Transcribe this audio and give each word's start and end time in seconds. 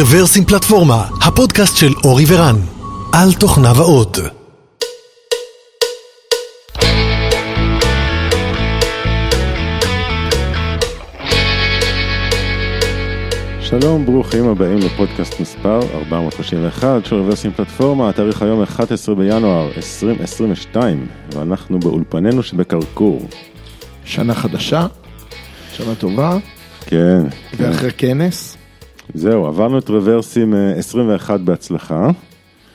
רוורסים 0.00 0.44
פלטפורמה, 0.44 1.08
הפודקאסט 1.22 1.76
של 1.76 1.92
אורי 2.04 2.24
ורן, 2.28 2.56
על 3.12 3.32
תוכניו 3.40 3.76
האות. 3.76 4.18
שלום, 13.60 14.06
ברוכים 14.06 14.48
הבאים 14.48 14.78
לפודקאסט 14.78 15.40
מספר 15.40 15.80
431 15.94 17.06
של 17.06 17.14
רוורסים 17.14 17.52
פלטפורמה, 17.52 18.08
התאריך 18.08 18.42
היום 18.42 18.62
11 18.62 19.14
בינואר 19.14 19.70
2022, 19.76 21.06
ואנחנו 21.32 21.80
באולפנינו 21.80 22.42
שבקרקור. 22.42 23.28
שנה 24.04 24.34
חדשה, 24.34 24.86
שנה 25.72 25.94
טובה, 25.94 26.36
כן, 26.86 27.22
כן. 27.58 27.64
ואחרי 27.64 27.90
כנס, 27.98 28.57
זהו, 29.14 29.46
עברנו 29.46 29.78
את 29.78 29.88
רוורסים 29.88 30.54
אה, 30.54 30.72
21 30.72 31.40
בהצלחה, 31.40 32.10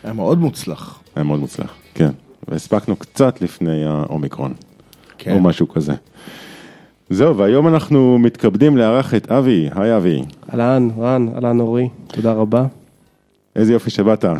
היה 0.03 0.13
מאוד 0.13 0.39
מוצלח. 0.39 0.99
היה 1.15 1.23
מאוד 1.23 1.39
מוצלח, 1.39 1.73
כן, 1.93 2.09
והספקנו 2.47 2.95
קצת 2.95 3.41
לפני 3.41 3.85
האומיקרון, 3.85 4.53
כן. 5.17 5.33
או 5.33 5.39
משהו 5.39 5.69
כזה. 5.69 5.93
זהו, 7.09 7.37
והיום 7.37 7.67
אנחנו 7.67 8.17
מתכבדים 8.19 8.77
לארח 8.77 9.13
את 9.13 9.31
אבי, 9.31 9.69
היי 9.75 9.97
אבי, 9.97 10.21
אהלן, 10.53 10.87
רן, 10.97 11.27
אהלן 11.35 11.59
אורי, 11.59 11.89
תודה 12.07 12.33
רבה. 12.33 12.65
איזה 13.55 13.73
יופי 13.73 13.89
שבאת. 13.89 14.25
אה, 14.25 14.31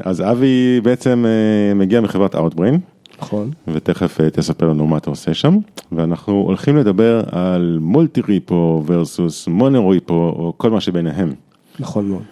אז 0.00 0.20
אבי 0.20 0.80
בעצם 0.82 1.24
אה, 1.26 1.74
מגיע 1.74 2.00
מחברת 2.00 2.34
Outbrain. 2.34 2.95
נכון, 3.22 3.50
ותכף 3.68 4.20
אה, 4.20 4.30
תספר 4.30 4.68
לנו 4.68 4.86
מה 4.86 4.96
אתה 4.96 5.10
עושה 5.10 5.34
שם, 5.34 5.56
ואנחנו 5.92 6.32
הולכים 6.32 6.76
לדבר 6.76 7.22
על 7.30 7.78
מולטי 7.80 8.20
ריפו 8.28 8.84
versus 8.88 9.50
מונו 9.50 9.88
ריפו, 9.88 10.14
או 10.14 10.52
כל 10.56 10.70
מה 10.70 10.80
שביניהם. 10.80 11.32
נכון 11.80 12.08
מאוד. 12.08 12.22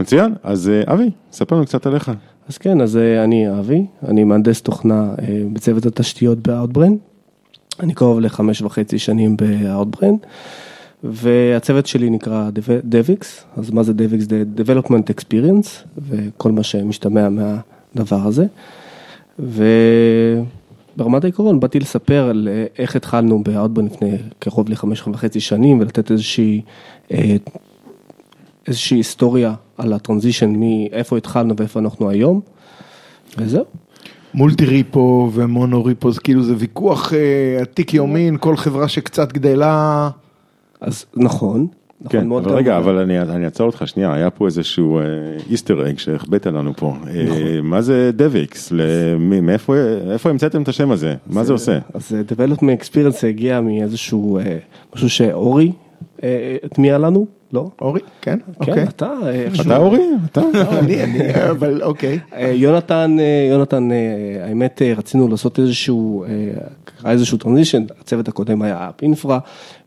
מצוין, 0.00 0.34
אז 0.42 0.68
אה, 0.68 0.94
אבי, 0.94 1.10
ספר 1.32 1.56
לנו 1.56 1.64
קצת 1.64 1.86
עליך. 1.86 2.12
אז 2.48 2.58
כן, 2.58 2.80
אז 2.80 2.96
אה, 2.96 3.24
אני 3.24 3.58
אבי, 3.58 3.86
אני 4.08 4.24
מהנדס 4.24 4.62
תוכנה 4.62 5.14
בצוות 5.52 5.86
התשתיות 5.86 6.38
באאוטברן. 6.38 6.92
אני 7.80 7.94
קרוב 7.94 8.20
לחמש 8.20 8.62
וחצי 8.62 8.98
שנים 8.98 9.36
באאוטברן, 9.36 10.14
והצוות 11.04 11.86
שלי 11.86 12.10
נקרא 12.10 12.50
DevX, 12.90 13.24
אז 13.56 13.70
מה 13.70 13.82
זה 13.82 13.92
DevX? 13.92 14.20
זה 14.20 14.44
Development 14.56 15.12
Experience, 15.16 16.00
וכל 16.08 16.52
מה 16.52 16.62
שמשתמע 16.62 17.28
מהדבר 17.28 18.26
הזה. 18.26 18.46
וברמת 19.38 21.24
העיקרון 21.24 21.60
באתי 21.60 21.80
לספר 21.80 22.28
על 22.30 22.48
אה, 22.50 22.66
איך 22.78 22.96
התחלנו 22.96 23.42
באאוטברן 23.42 23.86
לפני 23.86 24.16
קרוב 24.38 24.68
לחמש 24.68 25.02
וחצי 25.06 25.40
שנים, 25.40 25.80
ולתת 25.80 26.10
איזושהי, 26.10 26.62
אה, 27.12 27.36
איזושהי 28.66 28.96
היסטוריה 28.96 29.54
על 29.78 29.92
הטרנזישן 29.92 30.52
מאיפה 30.56 31.16
התחלנו 31.16 31.54
ואיפה 31.56 31.80
אנחנו 31.80 32.10
היום, 32.10 32.40
וזהו. 33.38 33.64
מולטי 34.34 34.64
ריפו 34.64 35.30
ומונו 35.34 35.84
ריפו, 35.84 36.12
זה 36.12 36.20
כאילו 36.20 36.42
זה 36.42 36.54
ויכוח 36.58 37.12
אה, 37.12 37.58
עתיק 37.62 37.94
יומין, 37.94 38.36
כל 38.40 38.56
חברה 38.56 38.88
שקצת 38.88 39.32
גדלה, 39.32 40.10
אז 40.80 41.04
נכון, 41.16 41.66
נכון 42.00 42.20
כן, 42.20 42.26
מאוד. 42.28 42.44
אבל 42.46 42.54
רגע, 42.56 42.76
אבל 42.78 42.98
אני, 42.98 43.20
אני 43.20 43.44
אעצור 43.44 43.66
אותך 43.66 43.82
שנייה, 43.88 44.14
היה 44.14 44.30
פה 44.30 44.46
איזשהו 44.46 45.00
איסטר 45.50 45.88
אג 45.90 45.98
שהחבאת 45.98 46.46
לנו 46.46 46.72
פה. 46.76 46.94
אה, 47.06 47.24
נכון. 47.24 47.38
מה 47.62 47.80
זה 47.82 48.10
דביקס? 48.14 48.72
למי- 48.72 49.40
מאיפה 49.40 49.74
איפה 50.12 50.30
המצאתם 50.30 50.62
את 50.62 50.68
השם 50.68 50.90
הזה? 50.90 51.14
מה 51.26 51.44
זה 51.44 51.52
עושה? 51.52 51.78
אז 51.94 52.14
אה, 52.14 52.20
Development 52.32 52.82
Experience 52.84 53.26
הגיע 53.26 53.60
מאיזשהו 53.60 54.38
אה, 54.38 54.58
משהו 54.96 55.10
שאורי 55.10 55.72
אה, 56.22 56.56
הטמיע 56.64 56.98
לנו, 56.98 57.26
לא? 57.52 57.70
אורי, 57.80 58.00
כן? 58.22 58.38
כן, 58.62 58.70
אוקיי. 58.70 58.82
אתה, 58.88 59.12
אה, 59.22 59.30
איכשהו. 59.30 59.64
אתה 59.66 59.76
אורי? 59.76 60.00
אתה? 60.32 60.40
לא, 60.54 60.78
אני, 60.78 61.04
אני, 61.04 61.18
אבל 61.50 61.82
אוקיי. 61.82 62.18
אה, 62.34 62.52
יונתן, 62.54 63.16
אה, 63.20 63.48
יונתן, 63.50 63.88
אה, 63.92 63.96
האמת 64.48 64.82
אה, 64.82 64.92
רצינו 64.96 65.28
לעשות 65.28 65.58
איזשהו, 65.58 66.24
אה, 66.24 66.28
קרה 67.02 67.10
איזשהו 67.10 67.38
טרנזישן, 67.38 67.84
הצוות 68.00 68.28
הקודם 68.28 68.62
היה 68.62 68.88
אפ 68.88 69.02
אינפרה, 69.02 69.38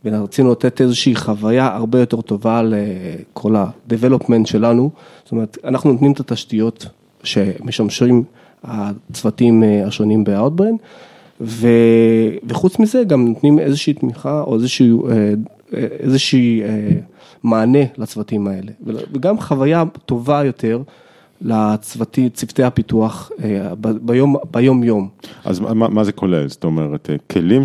ורצינו 0.05 0.51
לתת 0.51 0.81
איזושהי 0.81 1.15
חוויה 1.15 1.75
הרבה 1.75 1.99
יותר 1.99 2.21
טובה 2.21 2.61
לכל 2.63 3.55
ה-development 3.55 4.45
שלנו, 4.45 4.89
זאת 5.23 5.31
אומרת, 5.31 5.57
אנחנו 5.63 5.91
נותנים 5.91 6.11
את 6.11 6.19
התשתיות 6.19 6.85
שמשמשים 7.23 8.23
הצוותים 8.63 9.63
אה, 9.63 9.87
השונים 9.87 10.23
ב-Outbrain, 10.23 10.77
ו- 11.41 12.37
וחוץ 12.47 12.79
מזה 12.79 13.03
גם 13.03 13.27
נותנים 13.27 13.59
איזושהי 13.59 13.93
תמיכה 13.93 14.41
או 14.41 14.55
איזשהו, 14.55 15.09
אה, 15.09 15.13
אה, 15.73 15.87
איזושהי 15.99 16.63
אה, 16.63 16.91
מענה 17.43 17.79
לצוותים 17.97 18.47
האלה, 18.47 18.71
וגם 18.85 19.39
חוויה 19.39 19.83
טובה 20.05 20.43
יותר 20.45 20.81
לצוותי, 21.41 22.29
צוותי 22.29 22.63
הפיתוח 22.63 23.31
אה, 23.43 23.73
ביום, 24.01 24.35
ביום 24.51 24.83
יום. 24.83 25.09
אז 25.45 25.59
מה, 25.59 25.73
מה 25.89 26.03
זה 26.03 26.11
כולל? 26.11 26.47
זאת 26.47 26.63
אומרת, 26.63 27.09
אה, 27.09 27.15
כלים 27.31 27.61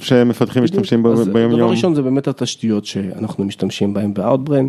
שמפתחים 0.00 0.64
משתמשים 0.64 1.02
ב- 1.02 1.08
ביום 1.08 1.50
דבר 1.50 1.58
יום? 1.58 1.70
ראשון 1.70 1.94
זה 1.94 2.02
באמת 2.02 2.28
התשתיות 2.28 2.84
שאנחנו 2.84 3.44
משתמשים 3.44 3.94
בהן 3.94 4.14
ב-Outbrain, 4.14 4.68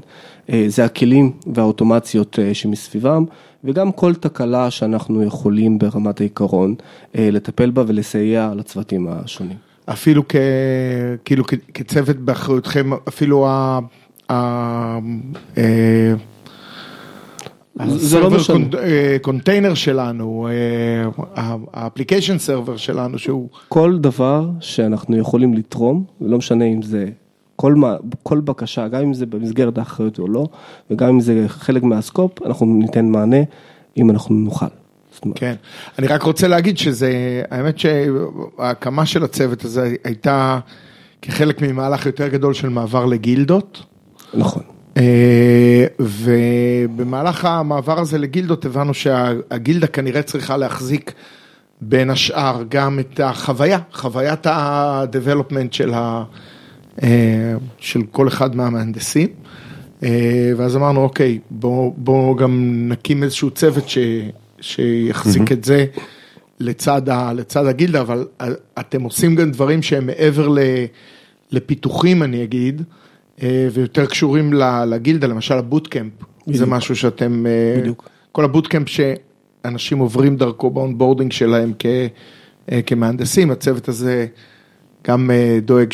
אה, 0.49 0.65
זה 0.67 0.85
הכלים 0.85 1.31
והאוטומציות 1.53 2.39
שמסביבם, 2.53 3.25
וגם 3.63 3.91
כל 3.91 4.15
תקלה 4.15 4.71
שאנחנו 4.71 5.23
יכולים 5.23 5.79
ברמת 5.79 6.19
העיקרון 6.21 6.75
לטפל 7.15 7.69
בה 7.69 7.83
ולסייע 7.87 8.51
לצוותים 8.55 9.07
השונים. 9.09 9.57
אפילו 9.85 10.23
כ, 10.29 10.35
כאילו 11.25 11.43
כ, 11.47 11.53
כצוות 11.73 12.15
באחריותכם, 12.17 12.89
אפילו 13.07 13.47
ה... 13.47 13.79
ה- 14.29 14.99
זה 17.87 18.19
לא 18.19 18.29
משנה. 18.29 18.55
קונ- 18.57 18.75
אה, 18.77 19.17
קונטיינר 19.21 19.73
שלנו, 19.73 20.47
אה, 21.35 21.53
ה 21.73 21.79
application 21.79 22.37
server 22.37 22.77
שלנו 22.77 23.19
שהוא, 23.19 23.49
כל 23.69 23.97
דבר 23.99 24.49
שאנחנו 24.59 25.17
יכולים 25.17 25.53
לתרום, 25.53 26.03
ולא 26.21 26.37
משנה 26.37 26.65
אם 26.65 26.81
זה 26.81 27.05
כל, 27.55 27.73
מה, 27.75 27.95
כל 28.23 28.39
בקשה, 28.39 28.87
גם 28.87 29.01
אם 29.01 29.13
זה 29.13 29.25
במסגרת 29.25 29.77
האחריות 29.77 30.19
או 30.19 30.27
לא, 30.27 30.45
וגם 30.91 31.09
אם 31.09 31.19
זה 31.19 31.45
חלק 31.47 31.83
מהסקופ, 31.83 32.41
אנחנו 32.45 32.65
ניתן 32.65 33.05
מענה 33.05 33.37
אם 33.97 34.09
אנחנו 34.09 34.35
נוכל. 34.35 34.65
כן. 35.35 35.55
אני 35.99 36.07
רק 36.07 36.23
רוצה 36.23 36.47
להגיד 36.47 36.77
שזה, 36.77 37.11
האמת 37.51 37.79
שההקמה 37.79 39.05
של 39.05 39.23
הצוות 39.23 39.65
הזה 39.65 39.93
הייתה 40.03 40.59
כחלק 41.21 41.61
ממהלך 41.61 42.05
יותר 42.05 42.27
גדול 42.27 42.53
של 42.53 42.69
מעבר 42.69 43.05
לגילדות. 43.05 43.83
נכון. 44.33 44.63
אה, 44.97 45.85
ובמהלך 45.99 47.45
המעבר 47.45 47.99
הזה 47.99 48.17
לגילדות 48.17 48.65
הבנו 48.65 48.93
שהגילדה 48.93 49.87
כנראה 49.87 50.21
צריכה 50.21 50.57
להחזיק 50.57 51.13
בין 51.81 52.09
השאר 52.09 52.63
גם 52.69 52.99
את 52.99 53.19
החוויה, 53.19 53.79
חוויית 53.93 54.47
ה-development 54.47 55.71
של, 55.71 55.93
ה, 55.93 56.23
אה, 57.03 57.53
של 57.77 58.01
כל 58.11 58.27
אחד 58.27 58.55
מהמהנדסים. 58.55 59.27
אה, 60.03 60.51
ואז 60.57 60.75
אמרנו, 60.75 61.03
אוקיי, 61.03 61.39
בואו 61.49 61.93
בוא 61.97 62.37
גם 62.37 62.83
נקים 62.89 63.23
איזשהו 63.23 63.49
צוות 63.49 63.89
ש, 63.89 63.97
שיחזיק 64.61 65.51
את 65.51 65.63
זה 65.63 65.85
לצד, 66.59 67.09
ה, 67.09 67.33
לצד 67.33 67.65
הגילדה, 67.65 68.01
אבל 68.01 68.25
אתם 68.79 69.01
עושים 69.01 69.35
גם 69.35 69.51
דברים 69.51 69.81
שהם 69.81 70.05
מעבר 70.05 70.47
ל, 70.47 70.59
לפיתוחים, 71.51 72.23
אני 72.23 72.43
אגיד. 72.43 72.81
אה, 73.43 73.67
ויותר 73.73 74.05
קשורים 74.05 74.53
ל- 74.53 74.83
לגילדה, 74.85 75.27
למשל 75.27 75.53
ה 75.53 75.59
bootcamp, 75.59 76.11
זה 76.45 76.51
בדיוק. 76.53 76.69
משהו 76.69 76.95
שאתם, 76.95 77.45
אה, 77.45 77.79
בדיוק. 77.81 78.09
כל 78.31 78.45
ה 78.45 78.50
bootcamp 78.50 78.87
שאנשים 78.89 79.97
עוברים 79.99 80.35
דרכו 80.37 80.69
ב 80.69 80.75
onboarding 80.75 81.31
שלהם 81.31 81.71
כ- 81.79 81.85
אה, 82.71 82.81
כמהנדסים, 82.85 83.51
הצוות 83.51 83.87
הזה 83.87 84.25
גם 85.07 85.29
דואג 85.65 85.91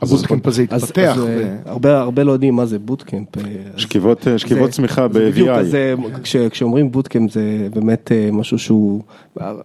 שה 0.00 0.12
bootcamp 0.12 0.46
הזה 0.46 0.64
אז, 0.70 0.82
יתפתח. 0.82 1.14
אז 1.16 1.22
ו- 1.26 1.56
הרבה, 1.64 2.00
הרבה 2.00 2.24
לא 2.24 2.32
יודעים 2.32 2.54
מה 2.54 2.66
זה 2.66 2.78
bootcamp. 2.78 3.38
אה, 3.38 3.42
אז 3.74 3.80
שכיבות, 3.80 4.26
שכיבות 4.36 4.70
זה- 4.70 4.76
צמיחה 4.76 5.06
זה 5.12 5.30
בדיוק, 5.30 5.48
אז 5.48 5.66
ב-VI. 5.66 5.70
זה- 5.70 5.94
כש, 6.22 6.36
כשאומרים 6.36 6.92
bootcamp 6.92 7.32
זה 7.32 7.42
באמת 7.74 8.12
משהו 8.32 8.58
שהוא, 8.58 9.02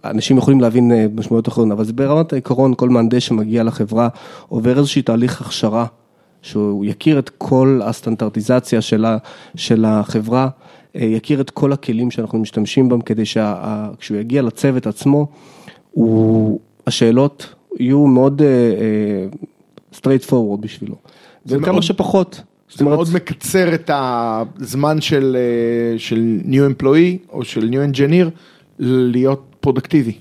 אנשים 0.04 0.36
יכולים 0.38 0.60
להבין 0.60 0.92
משמעויות 1.14 1.48
אחרות, 1.48 1.68
אבל 1.72 1.84
זה 1.84 1.92
ברמת 1.92 2.32
העיקרון, 2.32 2.74
כל 2.76 2.88
מהנדס 2.88 3.22
שמגיע 3.22 3.62
לחברה 3.62 4.08
עובר 4.48 4.78
איזשהו 4.78 5.02
תהליך 5.02 5.40
הכשרה, 5.40 5.86
שהוא 6.42 6.84
יכיר 6.84 7.18
את 7.18 7.30
כל 7.38 7.80
הסטנדרטיזציה 7.84 8.80
של, 9.56 9.84
החברה, 9.84 10.48
אה, 10.96 11.04
יכיר 11.04 11.40
את 11.40 11.50
כל 11.50 11.72
הכלים 11.72 12.10
שאנחנו 12.10 12.38
משתמשים 12.38 12.88
בהם, 12.88 13.00
כדי 13.00 13.24
שכשהוא 13.24 14.18
יגיע 14.18 14.42
לצוות 14.42 14.86
עצמו, 14.86 15.26
הוא, 15.90 16.60
השאלות 16.86 17.54
יהיו 17.80 18.06
מאוד 18.06 18.42
uh, 18.42 19.96
straight 19.96 20.30
forward 20.30 20.60
בשבילו. 20.60 20.94
וכמה 21.46 21.72
מאוד- 21.72 21.82
שפחות. 21.82 22.42
זה 22.76 22.84
מאוד 22.84 23.08
מקצר 23.14 23.74
את 23.74 23.90
הזמן 23.94 25.00
של, 25.00 25.36
אה, 25.38 25.98
של 25.98 26.40
new 26.44 26.82
employee 26.82 27.32
או 27.32 27.44
של 27.44 27.70
new 27.70 27.94
engineer 27.94 28.30
להיות 28.78 29.42
פרודקטיבי. 29.60 30.12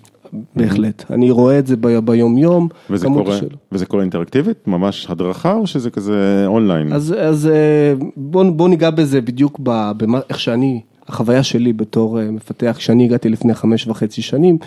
בהחלט. 0.55 1.11
אני 1.11 1.31
רואה 1.31 1.59
את 1.59 1.67
זה 1.67 1.75
ב- 1.77 1.99
ביום 1.99 2.37
יום. 2.37 2.67
וזה 2.89 3.07
קורה. 3.07 3.39
וזה 3.71 3.85
קורה 3.85 4.03
אינטראקטיבית? 4.03 4.67
ממש 4.67 5.07
הדרכה 5.09 5.53
או 5.53 5.67
שזה 5.67 5.89
כזה 5.89 6.43
אונליין? 6.47 6.93
אז, 6.93 7.15
אז 7.19 7.47
אה, 7.47 7.93
בוא, 8.17 8.43
בוא 8.43 8.69
ניגע 8.69 8.89
בזה 8.89 9.21
בדיוק 9.21 9.59
ב- 9.63 9.91
במה, 9.97 10.19
איך 10.29 10.39
שאני, 10.39 10.81
החוויה 11.07 11.43
שלי 11.43 11.73
בתור 11.73 12.19
אה, 12.19 12.31
מפתח, 12.31 12.75
כשאני 12.77 13.05
הגעתי 13.05 13.29
לפני 13.29 13.53
חמש 13.53 13.87
וחצי 13.87 14.21
שנים, 14.21 14.57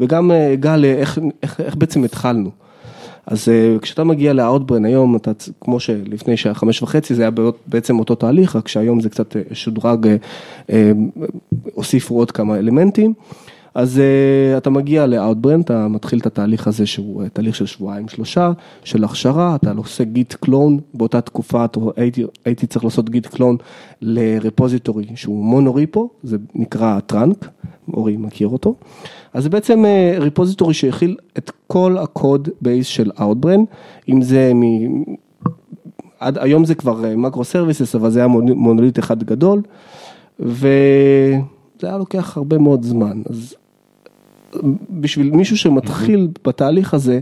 וגם 0.00 0.30
אה, 0.30 0.54
גל, 0.60 0.84
איך, 0.84 1.18
איך, 1.42 1.60
איך 1.60 1.76
בעצם 1.76 2.04
התחלנו. 2.04 2.50
אז 3.26 3.48
כשאתה 3.82 4.04
מגיע 4.04 4.32
לאאוטברן 4.32 4.84
היום, 4.84 5.16
אתה, 5.16 5.30
כמו 5.60 5.80
שלפני 5.80 6.36
שהיה 6.36 6.54
חמש 6.54 6.82
וחצי, 6.82 7.14
זה 7.14 7.22
היה 7.22 7.30
בעצם 7.66 7.98
אותו 7.98 8.14
תהליך, 8.14 8.56
רק 8.56 8.68
שהיום 8.68 9.00
זה 9.00 9.08
קצת 9.08 9.36
שודרג, 9.52 10.06
הוסיפו 11.74 12.14
עוד 12.18 12.30
כמה 12.30 12.58
אלמנטים. 12.58 13.14
אז 13.74 14.00
uh, 14.00 14.58
אתה 14.58 14.70
מגיע 14.70 15.06
לאאוטברן, 15.06 15.60
אתה 15.60 15.88
מתחיל 15.88 16.18
את 16.18 16.26
התהליך 16.26 16.66
הזה 16.66 16.86
שהוא 16.86 17.22
uh, 17.22 17.28
תהליך 17.28 17.54
של 17.54 17.66
שבועיים 17.66 18.08
שלושה, 18.08 18.52
של 18.84 19.04
הכשרה, 19.04 19.54
אתה 19.54 19.72
עושה 19.76 20.04
git 20.04 20.34
clone, 20.34 20.78
באותה 20.94 21.20
תקופה 21.20 21.64
הייתי, 21.96 22.24
הייתי 22.44 22.66
צריך 22.66 22.84
לעשות 22.84 23.10
git 23.10 23.26
clone 23.26 23.56
ל 24.00 24.10
repository 24.10 25.06
שהוא 25.14 25.44
monorepo, 25.44 26.10
זה 26.22 26.36
נקרא 26.54 27.00
trunk, 27.00 27.48
אורי 27.94 28.16
מכיר 28.16 28.48
אותו. 28.48 28.74
אז 29.32 29.42
זה 29.42 29.50
בעצם 29.50 29.84
אה, 30.18 30.72
שהכיל 30.72 31.16
את 31.38 31.50
כל 31.66 31.96
ה 31.98 32.08
code 32.08 32.48
base 32.60 32.86
של 32.86 33.10
Outbrain, 33.20 33.60
אם 34.08 34.22
זה 34.22 34.52
מ... 34.54 34.62
עד 36.20 36.38
היום 36.38 36.64
זה 36.64 36.74
כבר 36.74 37.16
microservices, 37.16 37.94
אבל 37.94 38.10
זה 38.10 38.18
היה 38.18 38.28
מונ- 38.28 38.54
מונוליט 38.54 38.98
אחד 38.98 39.22
גדול, 39.22 39.62
וזה 40.40 41.38
היה 41.82 41.98
לוקח 41.98 42.36
הרבה 42.36 42.58
מאוד 42.58 42.82
זמן. 42.82 43.22
אז 43.30 43.54
בשביל 44.90 45.30
מישהו 45.30 45.56
שמתחיל 45.56 46.28
בתהליך 46.46 46.94
הזה, 46.94 47.20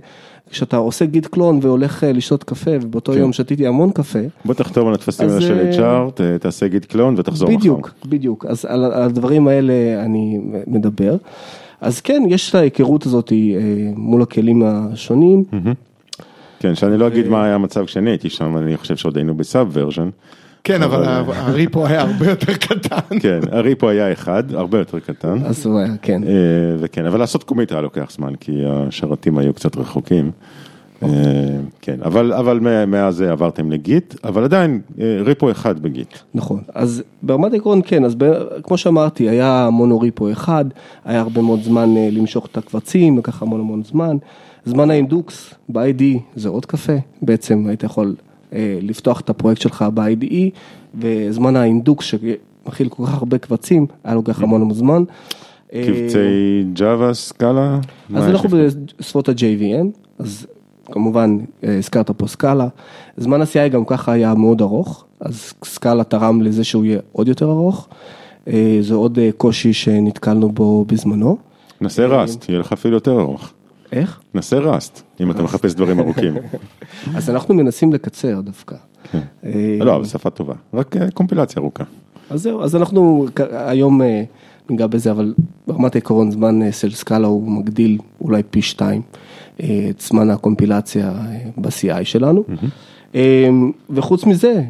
כשאתה 0.50 0.76
עושה 0.76 1.04
גיט 1.06 1.26
קלון 1.26 1.58
והולך 1.62 2.04
אה, 2.04 2.12
לשתות 2.12 2.44
קפה, 2.44 2.70
ובאותו 2.82 3.12
כן. 3.12 3.18
יום 3.18 3.32
שתיתי 3.32 3.66
המון 3.66 3.90
קפה, 3.90 4.18
בוא 4.44 4.54
תחתום 4.54 4.88
על 4.88 4.94
הטפסים 4.94 5.28
האלה 5.28 5.40
של 5.40 5.58
אה, 5.82 6.06
HR, 6.06 6.10
ת- 6.10 6.20
תעשה 6.20 6.68
גיט 6.68 6.84
קלון 6.84 7.14
ותחזור 7.18 7.48
מחר. 7.50 7.58
בדיוק, 7.58 7.90
בדיוק, 8.06 8.46
אז 8.46 8.64
על 8.64 8.84
על 8.84 9.02
הדברים 9.02 9.48
האלה 9.48 9.72
אני 10.04 10.38
מדבר. 10.66 11.16
אז 11.80 12.00
כן, 12.00 12.22
יש 12.28 12.50
את 12.50 12.54
ההיכרות 12.54 13.06
הזאת 13.06 13.32
אה, 13.32 13.36
מול 13.96 14.22
הכלים 14.22 14.62
השונים. 14.66 15.44
כן, 16.60 16.74
שאני 16.74 16.98
לא 16.98 17.06
אגיד 17.06 17.28
מה 17.28 17.44
היה 17.44 17.54
המצב 17.54 17.84
כשאני 17.84 18.10
הייתי 18.10 18.30
שם, 18.30 18.56
אני 18.56 18.76
חושב 18.76 18.96
שעוד 18.96 19.16
היינו 19.16 19.34
בסאב 19.36 19.68
ורז'ן. 19.72 20.08
כן, 20.64 20.82
אבל 20.82 21.04
הריפו 21.36 21.86
היה 21.86 22.00
הרבה 22.00 22.30
יותר 22.30 22.54
קטן. 22.54 23.18
כן, 23.20 23.40
הריפו 23.52 23.88
היה 23.88 24.12
אחד, 24.12 24.54
הרבה 24.54 24.78
יותר 24.78 24.98
קטן. 25.00 25.38
אז 25.44 25.66
הוא 25.66 25.78
היה, 25.78 25.88
כן. 26.02 26.24
אה, 26.24 26.30
וכן, 26.78 27.06
אבל 27.06 27.18
לעשות 27.18 27.42
קומיט 27.44 27.72
היה 27.72 27.80
לוקח 27.80 28.10
זמן, 28.10 28.34
כי 28.40 28.52
השרתים 28.66 29.38
היו 29.38 29.54
קצת 29.54 29.76
רחוקים. 29.76 30.30
אה, 31.02 31.08
כן, 31.80 31.96
אבל, 32.04 32.32
אבל 32.32 32.60
מה- 32.60 32.86
מאז 32.86 33.16
זה 33.16 33.32
עברתם 33.32 33.70
לגיט, 33.72 34.14
אבל 34.24 34.44
עדיין 34.44 34.80
אה, 35.00 35.18
ריפו 35.24 35.50
אחד 35.50 35.78
בגיט. 35.80 36.18
נכון, 36.34 36.60
אז 36.74 37.02
ברמת 37.22 37.52
העקרון 37.52 37.80
כן, 37.84 38.04
אז 38.04 38.14
ב, 38.18 38.24
כמו 38.62 38.76
שאמרתי, 38.78 39.28
היה 39.28 39.68
מונוריפו 39.72 40.32
אחד, 40.32 40.64
היה 41.04 41.20
הרבה 41.20 41.42
מאוד 41.42 41.62
זמן 41.62 41.94
למשוך 41.94 42.46
את 42.46 42.56
הקבצים, 42.58 43.18
לקח 43.18 43.42
המון 43.42 43.60
המון 43.60 43.82
זמן. 43.84 44.16
זמן 44.64 44.90
האינדוקס 44.90 45.54
ב-ID 45.68 46.02
זה 46.36 46.48
עוד 46.48 46.66
קפה, 46.66 46.92
בעצם 47.22 47.64
היית 47.68 47.82
יכול 47.82 48.14
לפתוח 48.82 49.20
את 49.20 49.30
הפרויקט 49.30 49.60
שלך 49.60 49.84
ב-IDE, 49.94 50.50
וזמן 50.94 51.56
האינדוקס 51.56 52.04
שמכיל 52.04 52.88
כל 52.88 53.06
כך 53.06 53.14
הרבה 53.14 53.38
קבצים, 53.38 53.86
היה 54.04 54.14
לוקח 54.14 54.42
המון 54.42 54.62
המון 54.62 54.74
זמן. 54.74 55.04
אה, 55.72 55.82
קבצי 55.86 56.64
ג'אווה, 56.72 57.14
סקאלה? 57.14 57.78
אז 58.14 58.28
אנחנו? 58.28 58.48
בשפות 58.98 59.28
ה-JVM, 59.28 59.86
אז 60.18 60.46
כמובן 60.92 61.38
אה, 61.64 61.78
הזכרת 61.78 62.10
פה 62.10 62.26
סקאלה, 62.26 62.68
זמן 63.16 63.42
ה-CI 63.42 63.68
גם 63.68 63.84
ככה 63.84 64.12
היה 64.12 64.34
מאוד 64.34 64.60
ארוך, 64.60 65.04
אז 65.20 65.52
סקאלה 65.64 66.04
תרם 66.04 66.42
לזה 66.42 66.64
שהוא 66.64 66.84
יהיה 66.84 66.98
עוד 67.12 67.28
יותר 67.28 67.50
ארוך, 67.50 67.88
אה, 68.48 68.78
זה 68.80 68.94
עוד 68.94 69.18
אה, 69.18 69.30
קושי 69.36 69.72
שנתקלנו 69.72 70.48
בו 70.52 70.84
בזמנו. 70.84 71.36
נסה 71.80 72.06
ראסט, 72.06 72.48
יהיה 72.48 72.60
לך 72.60 72.72
אפילו 72.72 72.94
יותר 72.94 73.20
ארוך. 73.20 73.52
איך? 73.92 74.20
נסה 74.34 74.58
ראסט, 74.58 75.02
אם 75.20 75.30
אתה 75.30 75.42
מחפש 75.42 75.74
דברים 75.74 76.00
ארוכים. 76.00 76.34
אז 77.16 77.30
אנחנו 77.30 77.54
מנסים 77.54 77.92
לקצר 77.92 78.40
דווקא. 78.40 78.76
אה, 79.14 79.78
לא, 79.80 79.96
אבל 79.96 80.04
שפה 80.04 80.30
טובה, 80.30 80.54
רק 80.74 80.96
אה, 80.96 81.10
קומפילציה 81.10 81.62
ארוכה. 81.62 81.84
אז 82.30 82.42
זהו, 82.42 82.62
אז 82.62 82.76
אנחנו 82.76 83.26
היום 83.50 84.02
אה, 84.02 84.22
ניגע 84.70 84.86
בזה, 84.86 85.10
אבל 85.10 85.34
ברמת 85.66 85.94
העיקרון 85.94 86.30
זמן 86.30 86.72
של 86.72 86.90
סקאלה 86.90 87.26
הוא 87.26 87.50
מגדיל 87.50 87.98
אולי 88.20 88.42
פי 88.50 88.62
שתיים 88.62 89.02
את 89.56 90.00
זמן 90.00 90.30
הקומפילציה 90.30 91.12
ב-CI 91.56 92.04
שלנו. 92.04 92.44
וחוץ 93.90 94.24
מזה, 94.24 94.62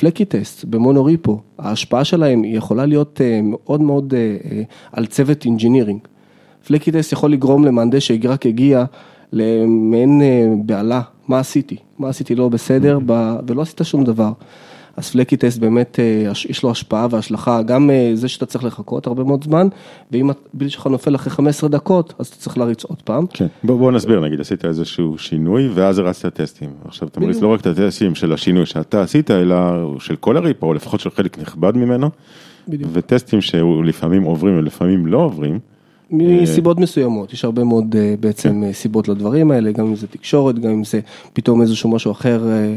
פלקי 0.00 0.24
טסט 0.24 0.64
במונוריפו, 0.64 1.40
ההשפעה 1.58 2.04
שלהם 2.04 2.44
יכולה 2.44 2.86
להיות 2.86 3.20
מאוד 3.42 3.80
מאוד 3.80 4.14
על 4.92 5.06
צוות 5.06 5.44
engineering. 5.44 6.00
flaky 6.66 6.92
test 6.92 7.12
יכול 7.12 7.32
לגרום 7.32 7.64
למהנדס 7.64 8.02
שרק 8.02 8.46
הגיע 8.46 8.84
למעין 9.32 10.22
אה, 10.22 10.46
בהלה, 10.64 11.00
מה 11.28 11.38
עשיתי? 11.38 11.76
מה 11.98 12.08
עשיתי 12.08 12.34
לא 12.34 12.48
בסדר 12.48 12.98
ב- 13.06 13.36
ולא 13.46 13.62
עשית 13.62 13.80
שום 13.84 14.04
דבר. 14.04 14.32
אז 14.96 15.10
flaky 15.10 15.36
test 15.36 15.58
באמת 15.58 15.98
אה, 16.00 16.32
יש 16.48 16.62
לו 16.62 16.70
השפעה 16.70 17.06
והשלכה, 17.10 17.62
גם 17.62 17.90
אה, 17.90 18.10
זה 18.14 18.28
שאתה 18.28 18.46
צריך 18.46 18.64
לחכות 18.64 19.06
הרבה 19.06 19.24
מאוד 19.24 19.44
זמן, 19.44 19.68
ואם 20.10 20.30
ה 20.30 20.37
build 20.37 20.70
שלך 20.70 20.86
נופל 20.86 21.14
אחרי 21.14 21.30
15 21.30 21.68
דקות, 21.68 22.14
אז 22.18 22.26
אתה 22.26 22.36
צריך 22.36 22.58
להריץ 22.58 22.84
עוד 22.84 23.02
פעם. 23.02 23.26
כן, 23.32 23.46
בוא, 23.64 23.78
בוא 23.78 23.92
נסביר, 23.92 24.20
נגיד 24.20 24.40
עשית 24.40 24.64
איזשהו 24.64 25.18
שינוי 25.18 25.68
ואז 25.74 25.98
הרצת 25.98 26.34
טסטים. 26.34 26.70
עכשיו 26.84 27.08
אתה 27.08 27.20
מריץ. 27.20 27.40
לא 27.40 27.48
רק 27.48 27.60
את 27.60 27.66
הטסטים 27.66 28.14
של 28.14 28.32
השינוי 28.32 28.66
שאתה 28.66 29.02
עשית, 29.02 29.30
אלא 29.30 29.56
של 29.98 30.16
כל 30.16 30.36
ה 30.36 30.41
repo, 30.41 30.66
או 30.66 30.74
לפחות 30.74 31.00
של 31.00 31.10
חלק 31.10 31.38
נכבד 31.38 31.76
ממנו, 31.76 32.10
בדיוק. 32.68 32.90
וטסטים 32.92 33.40
שלפעמים 33.40 34.22
עוברים 34.22 34.58
ולפעמים 34.58 35.06
לא 35.06 35.18
עוברים. 35.18 35.58
מסיבות 36.12 36.78
מסוימות, 36.80 37.32
יש 37.32 37.44
הרבה 37.44 37.64
מאוד 37.64 37.96
אה, 37.96 38.14
בעצם 38.20 38.62
אה, 38.66 38.72
סיבות 38.72 39.08
לדברים 39.08 39.50
האלה, 39.50 39.72
גם 39.72 39.86
אם 39.86 39.96
זה 39.96 40.06
תקשורת, 40.06 40.58
גם 40.58 40.70
אם 40.70 40.84
זה 40.84 41.00
פתאום 41.32 41.62
איזשהו 41.62 41.90
משהו 41.90 42.12
אחר, 42.12 42.48
אה, 42.48 42.76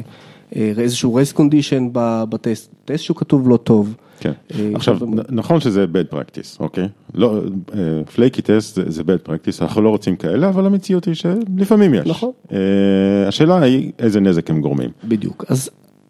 אה, 0.55 0.71
איזשהו 0.77 1.15
race 1.15 1.31
condition 1.31 1.89
ב 1.93 2.06
test, 2.06 2.71
test 2.85 3.03
שהוא 3.03 3.17
כתוב 3.17 3.49
לא 3.49 3.57
טוב. 3.57 3.95
כן. 4.19 4.31
אה, 4.53 4.71
עכשיו, 4.73 4.97
נכון 5.29 5.59
שזה 5.59 5.85
bad 5.93 6.13
practice, 6.13 6.59
אוקיי? 6.59 6.87
לא, 7.13 7.41
flaky 8.15 8.41
test 8.41 8.79
זה, 8.87 9.01
bad 9.01 9.29
practice, 9.29 9.61
אנחנו 9.61 9.81
לא 9.81 9.89
רוצים 9.89 10.15
כאלה, 10.15 10.49
אבל 10.49 10.65
המציאות 10.65 11.05
היא 11.05 11.15
שלפעמים 11.15 11.93
יש. 11.93 12.07
נכון. 12.07 12.31
אה, 12.51 13.27
השאלה 13.27 13.61
היא 13.61 13.91
איזה 13.99 14.19
נזק 14.19 14.49
הם 14.49 14.61
גורמים. 14.61 14.89
בדיוק, 15.03 15.45
אז 15.47 15.69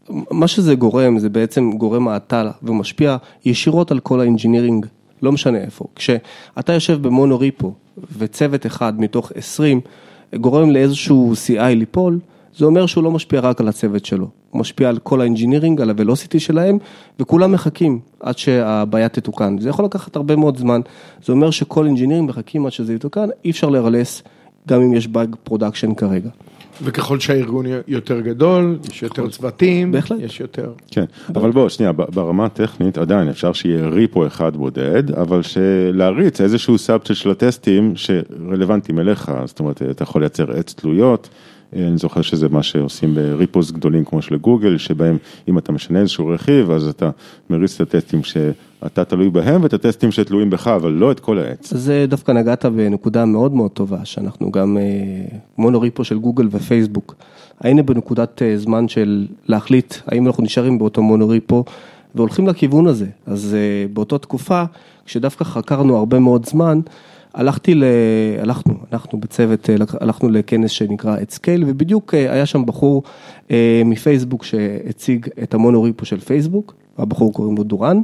מה 0.09 0.47
שזה 0.47 0.75
גורם, 0.75 1.19
זה 1.19 1.29
בעצם 1.29 1.71
גורם 1.77 2.07
האטה 2.07 2.51
ומשפיע 2.63 3.17
ישירות 3.45 3.91
על 3.91 3.99
כל 3.99 4.19
ה 4.19 4.24
engineering, 4.24 4.85
לא 5.25 5.31
משנה 5.31 5.57
איפה. 5.57 5.85
כשאתה 5.95 6.73
יושב 6.73 7.01
ב 7.01 7.09
monorepo 7.09 7.73
וצוות 8.17 8.65
אחד 8.65 8.99
מתוך 8.99 9.31
20 9.35 9.81
גורם 10.35 10.71
לאיזשהו 10.71 11.33
CI 11.47 11.75
ליפול, 11.75 12.19
זה 12.57 12.65
אומר 12.65 12.85
שהוא 12.85 13.03
לא 13.03 13.11
משפיע 13.11 13.39
רק 13.39 13.61
על 13.61 13.67
הצוות 13.67 14.05
שלו, 14.05 14.27
הוא 14.49 14.59
משפיע 14.59 14.89
על 14.89 14.97
כל 14.97 15.21
ה 15.21 15.26
engineering, 15.26 15.81
על 15.81 15.89
ה 15.89 15.95
velocity 15.95 16.39
שלהם, 16.39 16.77
וכולם 17.19 17.51
מחכים 17.51 17.99
עד 18.19 18.37
שהבעיה 18.37 19.09
תתוקן. 19.09 19.57
זה 19.59 19.69
יכול 19.69 19.85
לקחת 19.85 20.15
הרבה 20.15 20.35
מאוד 20.35 20.57
זמן, 20.57 20.81
זה 21.23 21.33
אומר 21.33 21.51
שכל 21.51 21.85
engineering 21.85 22.29
מחכים 22.29 22.65
עד 22.65 22.71
שזה 22.71 22.93
יתוקן, 22.93 23.29
אי 23.45 23.51
אפשר 23.51 23.69
לרלס 23.69 24.23
גם 24.67 24.81
אם 24.81 24.93
יש 24.93 25.07
באג 25.07 25.35
production 25.43 25.93
כרגע. 25.93 26.29
וככל 26.83 27.19
שהארגון 27.19 27.65
יותר 27.87 28.19
גדול, 28.19 28.77
יש 28.91 29.03
יותר 29.03 29.29
צוותים, 29.29 29.91
בהחלט. 29.91 30.19
יש 30.21 30.39
יותר. 30.39 30.71
כן, 30.91 31.05
אבל 31.35 31.51
בוא, 31.51 31.69
שנייה, 31.69 31.91
ברמה 31.91 32.45
הטכנית 32.45 32.97
עדיין 32.97 33.29
אפשר 33.29 33.53
שיהיה 33.53 33.87
ריפו 33.87 34.27
אחד 34.27 34.55
בודד, 34.57 35.11
אבל 35.11 35.41
שלהריץ 35.41 36.41
איזשהו 36.41 36.77
סאבטל 36.77 37.13
של 37.13 37.31
הטסטים 37.31 37.93
שרלוונטיים 37.95 38.99
אליך, 38.99 39.31
זאת 39.45 39.59
אומרת, 39.59 39.81
אתה 39.81 40.03
יכול 40.03 40.21
לייצר 40.21 40.51
עץ 40.51 40.73
תלויות. 40.73 41.29
אני 41.73 41.97
זוכר 41.97 42.21
שזה 42.21 42.49
מה 42.49 42.63
שעושים 42.63 43.15
בריפוס 43.15 43.71
גדולים 43.71 44.05
כמו 44.05 44.21
של 44.21 44.37
גוגל, 44.37 44.77
שבהם 44.77 45.17
אם 45.47 45.57
אתה 45.57 45.71
משנה 45.71 45.99
איזשהו 45.99 46.27
רכיב, 46.27 46.71
אז 46.71 46.87
אתה 46.87 47.09
מריץ 47.49 47.81
את 47.81 47.95
הטסטים 47.95 48.23
שאתה 48.23 49.05
תלוי 49.05 49.29
בהם 49.29 49.63
ואת 49.63 49.73
הטסטים 49.73 50.11
שתלויים 50.11 50.49
בך, 50.49 50.67
אבל 50.67 50.91
לא 50.91 51.11
את 51.11 51.19
כל 51.19 51.39
העץ. 51.39 51.73
אז 51.73 51.89
אה, 51.89 52.05
דווקא 52.05 52.31
נגעת 52.31 52.65
בנקודה 52.65 53.25
מאוד 53.25 53.53
מאוד 53.53 53.71
טובה, 53.71 54.05
שאנחנו 54.05 54.51
גם 54.51 54.77
אה, 54.77 55.37
מונוריפו 55.57 56.03
של 56.03 56.17
גוגל 56.17 56.47
ופייסבוק. 56.51 57.15
היינו 57.59 57.85
בנקודת 57.85 58.41
אה, 58.41 58.57
זמן 58.57 58.87
של 58.87 59.27
להחליט 59.47 59.93
האם 60.07 60.27
אנחנו 60.27 60.43
נשארים 60.43 60.77
באותו 60.77 61.01
monorepo 61.01 61.63
והולכים 62.15 62.47
לכיוון 62.47 62.87
הזה. 62.87 63.07
אז 63.25 63.55
אה, 63.55 63.87
באותה 63.93 64.17
תקופה, 64.17 64.63
כשדווקא 65.05 65.43
חקרנו 65.43 65.97
הרבה 65.97 66.19
מאוד 66.19 66.45
זמן, 66.45 66.79
הלכתי 67.35 67.75
ל... 67.75 67.83
הלכנו, 68.41 68.73
אנחנו 68.93 69.19
בצוות, 69.19 69.69
אה, 69.69 69.75
הלכנו 70.01 70.29
לכנס 70.29 70.71
שנקרא 70.71 71.17
At 71.21 71.31
Scale, 71.31 71.63
ובדיוק 71.67 72.13
אה, 72.13 72.31
היה 72.33 72.45
שם 72.45 72.65
בחור 72.65 73.03
אה, 73.51 73.81
מפייסבוק 73.85 74.43
שהציג 74.43 75.27
את 75.43 75.53
ה 75.53 75.59
monorepo 75.59 76.05
של 76.05 76.19
פייסבוק, 76.19 76.73
הבחור 76.97 77.33
קוראים 77.33 77.57
לו 77.57 77.63
דורן, 77.63 78.01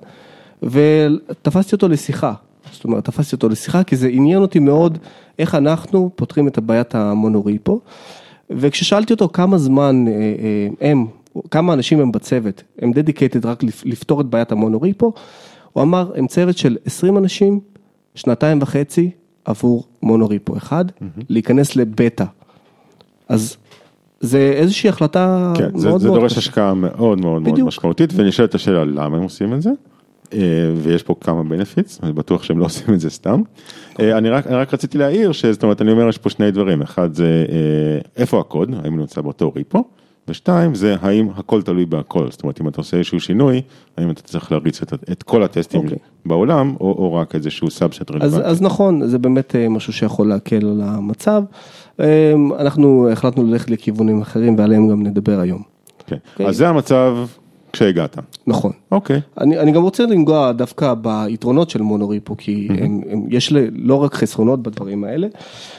ותפסתי 0.63 1.75
אותו 1.75 1.87
לשיחה. 1.87 2.33
זאת 2.71 2.83
אומרת, 2.83 3.05
תפסתי 3.05 3.35
אותו 3.35 3.49
לשיחה, 3.49 3.83
כי 3.83 3.95
זה 3.95 4.07
עניין 4.07 4.41
אותי 4.41 4.59
מאוד 4.59 4.97
איך 5.39 5.55
אנחנו 5.55 6.09
פותרים 6.15 6.47
את 6.47 6.57
הבעיית 6.57 6.95
המונוריפו. 6.95 7.79
וכששאלתי 8.49 9.13
אותו 9.13 9.29
כמה 9.33 9.57
זמן 9.57 10.05
הם, 10.81 11.05
כמה 11.51 11.73
אנשים 11.73 11.99
הם 11.99 12.11
בצוות, 12.11 12.63
הם 12.79 12.91
דדיקטד 12.91 13.45
רק 13.45 13.63
לפתור 13.85 14.21
את 14.21 14.25
בעיית 14.25 14.51
המונוריפו, 14.51 15.13
הוא 15.73 15.83
אמר, 15.83 16.11
הם 16.15 16.27
צוות 16.27 16.57
של 16.57 16.77
20 16.85 17.17
אנשים, 17.17 17.59
שנתיים 18.15 18.61
וחצי 18.61 19.11
עבור 19.45 19.87
מונוריפו 20.03 20.57
אחד, 20.57 20.85
mm-hmm. 20.89 21.23
להיכנס 21.29 21.75
לבטא. 21.75 22.25
אז 23.29 23.57
זה 24.19 24.53
איזושהי 24.55 24.89
החלטה 24.89 25.53
כן, 25.57 25.63
מאוד 25.63 25.77
זה, 25.77 25.89
מאוד 25.89 26.01
זה 26.01 26.07
דורש 26.07 26.31
קשה. 26.31 26.39
השקעה 26.39 26.73
מאוד 26.73 26.91
מאוד 26.97 27.17
מאוד 27.19 27.43
בדיוק. 27.43 27.67
משמעותית, 27.67 28.09
ונשאלת 28.15 28.55
השאלה 28.55 28.85
למה 28.85 29.17
הם 29.17 29.23
עושים 29.23 29.53
את 29.53 29.61
זה, 29.61 29.69
אה, 30.33 30.39
ויש 30.75 31.03
פה 31.03 31.15
כמה 31.21 31.43
benefits, 31.43 31.99
אני 32.03 32.13
בטוח 32.13 32.43
שהם 32.43 32.59
לא 32.59 32.65
עושים 32.65 32.93
את 32.93 32.99
זה 32.99 33.09
סתם. 33.09 33.41
אה, 33.99 34.17
אני 34.17 34.29
רק, 34.29 34.47
אני 34.47 34.55
רק 34.55 34.73
רציתי 34.73 34.97
להעיר, 34.97 35.31
שזאת 35.31 35.63
אומרת, 35.63 35.81
אני 35.81 35.91
אומר, 35.91 36.09
יש 36.09 36.17
פה 36.17 36.29
שני 36.29 36.51
דברים, 36.51 36.81
אחד 36.81 37.13
זה 37.13 37.45
אה, 37.49 37.99
איפה 38.17 38.39
הקוד, 38.39 38.69
האם 38.83 38.93
הוא 38.93 38.99
נמצא 38.99 39.21
באותו 39.21 39.51
repo, 39.55 39.83
ושתיים 40.27 40.75
זה 40.75 40.95
האם 41.01 41.29
הכל 41.35 41.61
תלוי 41.61 41.85
בהכל, 41.85 42.31
זאת 42.31 42.43
אומרת, 42.43 42.61
אם 42.61 42.67
אתה 42.67 42.77
עושה 42.77 42.97
איזשהו 42.97 43.19
שינוי, 43.19 43.61
האם 43.97 44.09
אתה 44.11 44.21
צריך 44.21 44.51
להריץ 44.51 44.81
את, 44.81 44.93
את 45.11 45.23
כל 45.23 45.43
הטסטים 45.43 45.81
אוקיי. 45.81 45.97
בעולם, 46.25 46.75
או, 46.81 46.85
או 46.85 47.13
רק 47.13 47.35
איזשהו 47.35 47.69
subset 47.69 48.01
אז, 48.01 48.15
רלוונטי. 48.15 48.47
אז 48.47 48.61
נכון, 48.61 49.07
זה 49.07 49.17
באמת 49.17 49.55
אה, 49.55 49.69
משהו 49.69 49.93
שיכול 49.93 50.27
להקל 50.27 50.65
על 50.65 50.81
המצב. 50.83 51.43
אה, 51.99 52.33
אנחנו 52.59 53.09
החלטנו 53.11 53.43
ללכת 53.43 53.69
לכיוונים 53.69 54.21
אחרים 54.21 54.55
ועליהם 54.57 54.87
גם 54.87 55.03
נדבר 55.03 55.39
היום. 55.39 55.61
כן. 56.07 56.15
אוקיי. 56.33 56.47
אז 56.47 56.57
זה 56.57 56.69
המצב 56.69 57.17
כשהגעת. 57.81 58.17
נכון. 58.47 58.71
אוקיי. 58.91 59.21
אני, 59.37 59.59
אני 59.59 59.71
גם 59.71 59.83
רוצה 59.83 60.05
לנגוע 60.05 60.51
דווקא 60.51 60.93
ביתרונות 60.93 61.69
של 61.69 61.81
מונוריפו, 61.81 62.37
כי 62.37 62.67
הם, 62.69 63.01
הם, 63.09 63.25
יש 63.29 63.53
לא 63.71 63.95
רק 63.95 64.13
חסרונות 64.13 64.63
בדברים 64.63 65.03
האלה. 65.03 65.27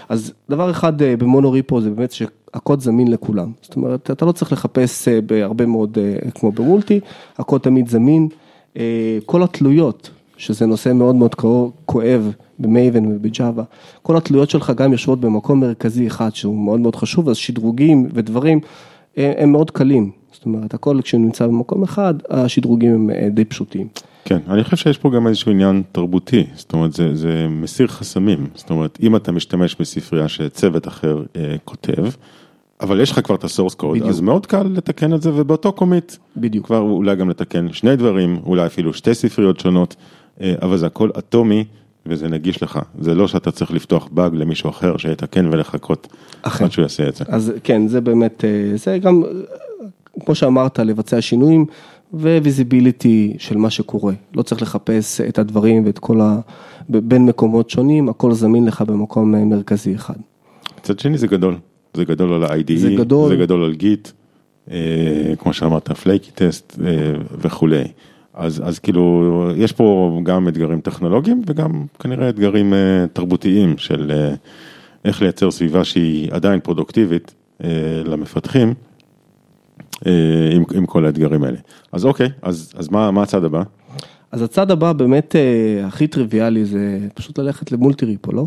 אז 0.08 0.32
דבר 0.50 0.70
אחד 0.70 1.02
אה, 1.02 1.16
במונוריפו 1.16 1.80
זה 1.80 1.90
באמת 1.90 2.12
שהקוד 2.12 2.80
זמין 2.80 3.08
לכולם. 3.08 3.52
זאת 3.62 3.76
אומרת, 3.76 4.10
אתה 4.10 4.24
לא 4.24 4.32
צריך 4.32 4.52
לחפש 4.52 5.08
אה, 5.08 5.20
בהרבה 5.20 5.66
מאוד, 5.66 5.98
אה, 6.00 6.30
כמו 6.30 6.52
במולטי, 6.52 7.00
הקוד 7.38 7.60
תמיד 7.60 7.88
זמין. 7.88 8.28
כל 9.26 9.42
התלויות, 9.42 10.10
שזה 10.36 10.66
נושא 10.66 10.92
מאוד 10.92 11.14
מאוד 11.14 11.34
כואב- 11.86 12.32
במייבן 12.58 13.06
ובג'אווה, 13.06 13.64
כל 14.02 14.16
התלויות 14.16 14.50
שלך 14.50 14.72
גם 14.76 14.92
יושבות 14.92 15.20
במקום 15.20 15.60
מרכזי 15.60 16.06
אחד 16.06 16.34
שהוא 16.34 16.64
מאוד 16.64 16.80
מאוד 16.80 16.96
חשוב, 16.96 17.28
אז 17.28 17.36
שדרוגים 17.36 18.08
ודברים 18.14 18.60
הם 19.16 19.52
מאוד 19.52 19.70
קלים. 19.70 20.21
זאת 20.32 20.44
אומרת, 20.44 20.74
הכל 20.74 21.00
כשנמצא 21.02 21.46
במקום 21.46 21.82
אחד, 21.82 22.14
השדרוגים 22.30 22.94
הם 22.94 23.10
אה, 23.10 23.28
די 23.30 23.44
פשוטים. 23.44 23.88
כן, 24.24 24.38
אני 24.48 24.64
חושב 24.64 24.76
שיש 24.76 24.98
פה 24.98 25.10
גם 25.10 25.26
איזשהו 25.26 25.52
עניין 25.52 25.82
תרבותי, 25.92 26.44
זאת 26.54 26.72
אומרת 26.72 26.92
זה, 26.92 27.14
זה 27.14 27.46
מסיר 27.50 27.86
חסמים, 27.86 28.46
זאת 28.54 28.70
אומרת 28.70 28.98
אם 29.02 29.16
אתה 29.16 29.32
משתמש 29.32 29.76
בספרייה 29.80 30.28
שצוות 30.28 30.88
אחר 30.88 31.22
אה, 31.36 31.56
כותב, 31.64 32.04
אבל 32.80 33.00
יש 33.00 33.10
לך 33.10 33.20
כבר 33.24 33.34
את 33.34 33.44
הסורס 33.44 33.74
קוד, 33.74 33.90
בדיוק. 33.90 34.08
אז 34.08 34.20
מאוד 34.20 34.46
קל 34.46 34.62
לתקן 34.62 35.14
את 35.14 35.22
זה 35.22 35.30
ובאותו 35.34 35.72
קומיט, 35.72 36.12
בדיוק. 36.36 36.66
כבר 36.66 36.78
אולי 36.78 37.16
גם 37.16 37.30
לתקן 37.30 37.72
שני 37.72 37.96
דברים, 37.96 38.40
אולי 38.46 38.66
אפילו 38.66 38.94
שתי 38.94 39.14
ספריות 39.14 39.60
שונות, 39.60 39.96
אה, 40.40 40.54
אבל 40.62 40.76
זה 40.76 40.86
הכל 40.86 41.10
אטומי 41.18 41.64
וזה 42.06 42.28
נגיש 42.28 42.62
לך, 42.62 42.78
זה 43.00 43.14
לא 43.14 43.28
שאתה 43.28 43.50
צריך 43.50 43.70
לפתוח 43.70 44.08
באג 44.12 44.34
למישהו 44.34 44.70
אחר 44.70 44.96
שיתקן 44.96 45.46
ולחכות. 45.46 46.08
עד 46.42 46.72
שהוא 46.72 46.82
יעשה 46.82 47.08
את 47.08 47.16
זה. 47.16 47.24
אז 47.28 47.52
כן, 47.64 47.88
זה 47.88 48.00
באמת, 48.00 48.44
אה, 48.44 48.76
זה 48.76 48.98
גם, 48.98 49.22
כמו 50.20 50.34
שאמרת, 50.34 50.78
לבצע 50.78 51.20
שינויים 51.20 51.66
ו 52.12 52.23
visibility 52.23 53.34
של 53.38 53.56
מה 53.56 53.70
שקורה. 53.70 54.14
לא 54.34 54.42
צריך 54.42 54.62
לחפש 54.62 55.20
את 55.20 55.38
הדברים 55.38 55.86
ואת 55.86 55.98
כל 55.98 56.20
ה... 56.20 56.40
בין 56.88 57.26
מקומות 57.26 57.70
שונים, 57.70 58.08
הכל 58.08 58.32
זמין 58.32 58.64
לך 58.64 58.82
במקום 58.82 59.34
אה, 59.34 59.44
מרכזי 59.44 59.94
אחד. 59.94 60.14
מצד 60.78 60.98
שני 60.98 61.18
זה 61.18 61.26
גדול, 61.26 61.56
זה 61.94 62.04
גדול 62.04 62.32
על 62.32 62.44
ה-IDE, 62.44 62.76
זה 62.76 62.94
גדול. 62.98 63.28
זה 63.28 63.36
גדול 63.36 63.64
על 63.64 63.74
git, 63.74 64.08
אה, 64.70 65.32
כמו 65.38 65.52
שאמרת, 65.52 65.90
flaky 65.92 66.30
test 66.30 66.78
אה, 66.84 67.12
וכולי. 67.38 67.84
אז, 68.34 68.62
אז 68.64 68.78
כאילו, 68.78 69.50
יש 69.56 69.72
פה 69.72 70.18
גם 70.22 70.48
אתגרים 70.48 70.80
טכנולוגיים 70.80 71.42
וגם 71.46 71.86
כנראה 71.98 72.28
אתגרים 72.28 72.74
אה, 72.74 73.04
תרבותיים 73.12 73.78
של 73.78 74.12
אה, 74.14 74.34
איך 75.04 75.22
לייצר 75.22 75.50
סביבה 75.50 75.84
שהיא 75.84 76.32
עדיין 76.32 76.60
פרודוקטיבית 76.60 77.34
אה, 77.64 77.68
למפתחים, 78.04 78.74
עם, 80.52 80.64
עם 80.74 80.86
כל 80.86 81.06
האתגרים 81.06 81.44
האלה. 81.44 81.58
אז 81.92 82.04
אוקיי, 82.04 82.28
אז, 82.42 82.72
אז 82.76 82.88
מה, 82.88 83.10
מה 83.10 83.22
הצד 83.22 83.44
הבא? 83.44 83.62
אז 84.32 84.42
הצד 84.42 84.70
הבא 84.70 84.92
באמת 84.92 85.36
אה, 85.36 85.86
הכי 85.86 86.06
טריוויאלי 86.06 86.64
זה 86.64 86.98
פשוט 87.14 87.38
ללכת 87.38 87.72
ל 87.72 87.78
multi 87.78 88.06
repo, 88.06 88.32
לא? 88.32 88.46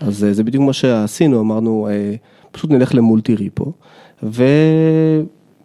אז 0.00 0.24
אה, 0.24 0.32
זה 0.32 0.44
בדיוק 0.44 0.64
מה 0.64 0.72
שעשינו, 0.72 1.40
אמרנו, 1.40 1.88
אה, 1.90 2.14
פשוט 2.52 2.70
נלך 2.70 2.94
ל 2.94 3.01
multi 3.01 3.34
repo, 3.34 3.72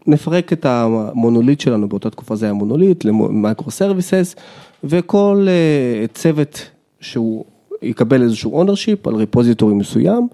ונפרק 0.08 0.54
את 0.54 0.66
המונוליט 0.66 1.60
שלנו, 1.60 1.90
באותה 1.90 2.10
תקופה 2.10 2.36
זה 2.36 2.46
היה 2.46 2.54
מונוליט, 2.54 3.06
ל 3.06 3.72
microservices, 3.72 4.36
וכל 4.84 5.48
אה, 5.50 6.08
צוות 6.14 6.70
שהוא 7.00 7.46
יקבל 7.82 8.22
איזשהו 8.22 8.58
ownership 8.58 9.08
על 9.08 9.16
repository 9.16 9.74
מסוים, 9.74 10.28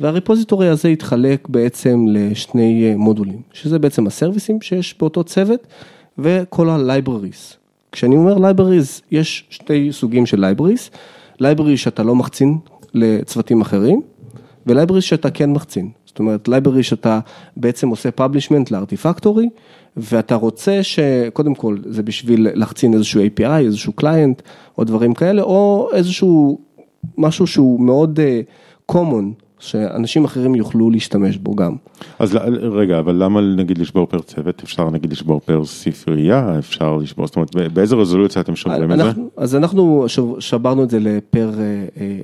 וה 0.00 0.11
repository 0.11 0.68
הזה 0.68 0.88
יתחלק 0.88 1.48
בעצם 1.48 2.04
לשני 2.08 2.90
אה, 2.90 2.96
מודולים, 2.96 3.40
שזה 3.52 3.78
בעצם 3.78 4.06
הסרוויסים 4.06 4.60
שיש 4.60 4.94
באותו 4.98 5.24
צוות, 5.24 5.66
וכל 6.18 6.68
ה-libraries. 6.68 7.56
כשאני 7.92 8.16
אומר 8.16 8.36
libraries, 8.36 9.02
יש 9.10 9.44
שתי 9.50 9.88
סוגים 9.92 10.26
של 10.26 10.44
libraries, 10.44 10.90
library 11.42 11.76
שאתה 11.76 12.02
לא 12.02 12.14
מחצין 12.14 12.58
לצוותים 12.94 13.60
אחרים, 13.60 14.02
ו-libraries 14.66 15.00
שאתה 15.00 15.30
כן 15.30 15.50
מחצין. 15.50 15.90
זאת 16.06 16.18
אומרת, 16.18 16.48
library 16.48 16.82
שאתה 16.82 17.20
בעצם 17.56 17.88
עושה 17.88 18.08
publishment 18.20 18.64
ל 18.70 18.76
Artifactory, 18.76 19.48
ואתה 19.96 20.34
רוצה 20.34 20.82
שקודם 20.82 21.54
כל 21.54 21.76
זה 21.84 22.02
בשביל 22.02 22.48
להחצין 22.54 22.94
איזשהו 22.94 23.20
API, 23.20 23.60
איזשהו 23.64 23.92
client, 24.00 24.42
או 24.78 24.84
דברים 24.84 25.14
כאלה, 25.14 25.42
או 25.42 25.88
איזשהו 25.92 26.58
משהו 27.18 27.46
שהוא 27.46 27.80
מאוד 27.80 28.18
uh, 28.18 28.92
common, 28.92 29.45
שאנשים 29.58 30.24
אחרים 30.24 30.54
יוכלו 30.54 30.90
להשתמש 30.90 31.36
בו 31.36 31.54
גם. 31.54 31.72
אז 32.18 32.38
רגע, 32.72 32.98
אבל 32.98 33.14
למה 33.24 33.40
נגיד 33.40 33.78
לשבור 33.78 34.06
פר 34.06 34.18
צוות? 34.18 34.62
אפשר 34.64 34.90
נגיד 34.90 35.12
לשבור 35.12 35.40
פר 35.44 35.64
ספרייה, 35.64 36.58
אפשר 36.58 36.96
לשבור, 36.96 37.26
זאת 37.26 37.36
אומרת, 37.36 37.54
באיזה 37.72 37.96
רזולוציה 37.96 38.42
אתם 38.42 38.56
שוברים 38.56 38.92
את 38.92 38.96
זה? 38.98 39.04
אז 39.36 39.56
אנחנו 39.56 40.06
שברנו 40.38 40.82
את 40.84 40.90
זה 40.90 40.98
לפר 41.00 41.50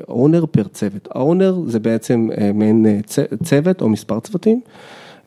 אונר, 0.08 0.44
פר 0.46 0.62
צוות. 0.62 1.08
האונר 1.14 1.56
זה 1.66 1.78
בעצם 1.80 2.28
אה, 2.38 2.50
מעין 2.54 2.86
אה, 2.86 2.98
צוות 3.44 3.82
או 3.82 3.88
מספר 3.88 4.20
צוותים, 4.20 4.60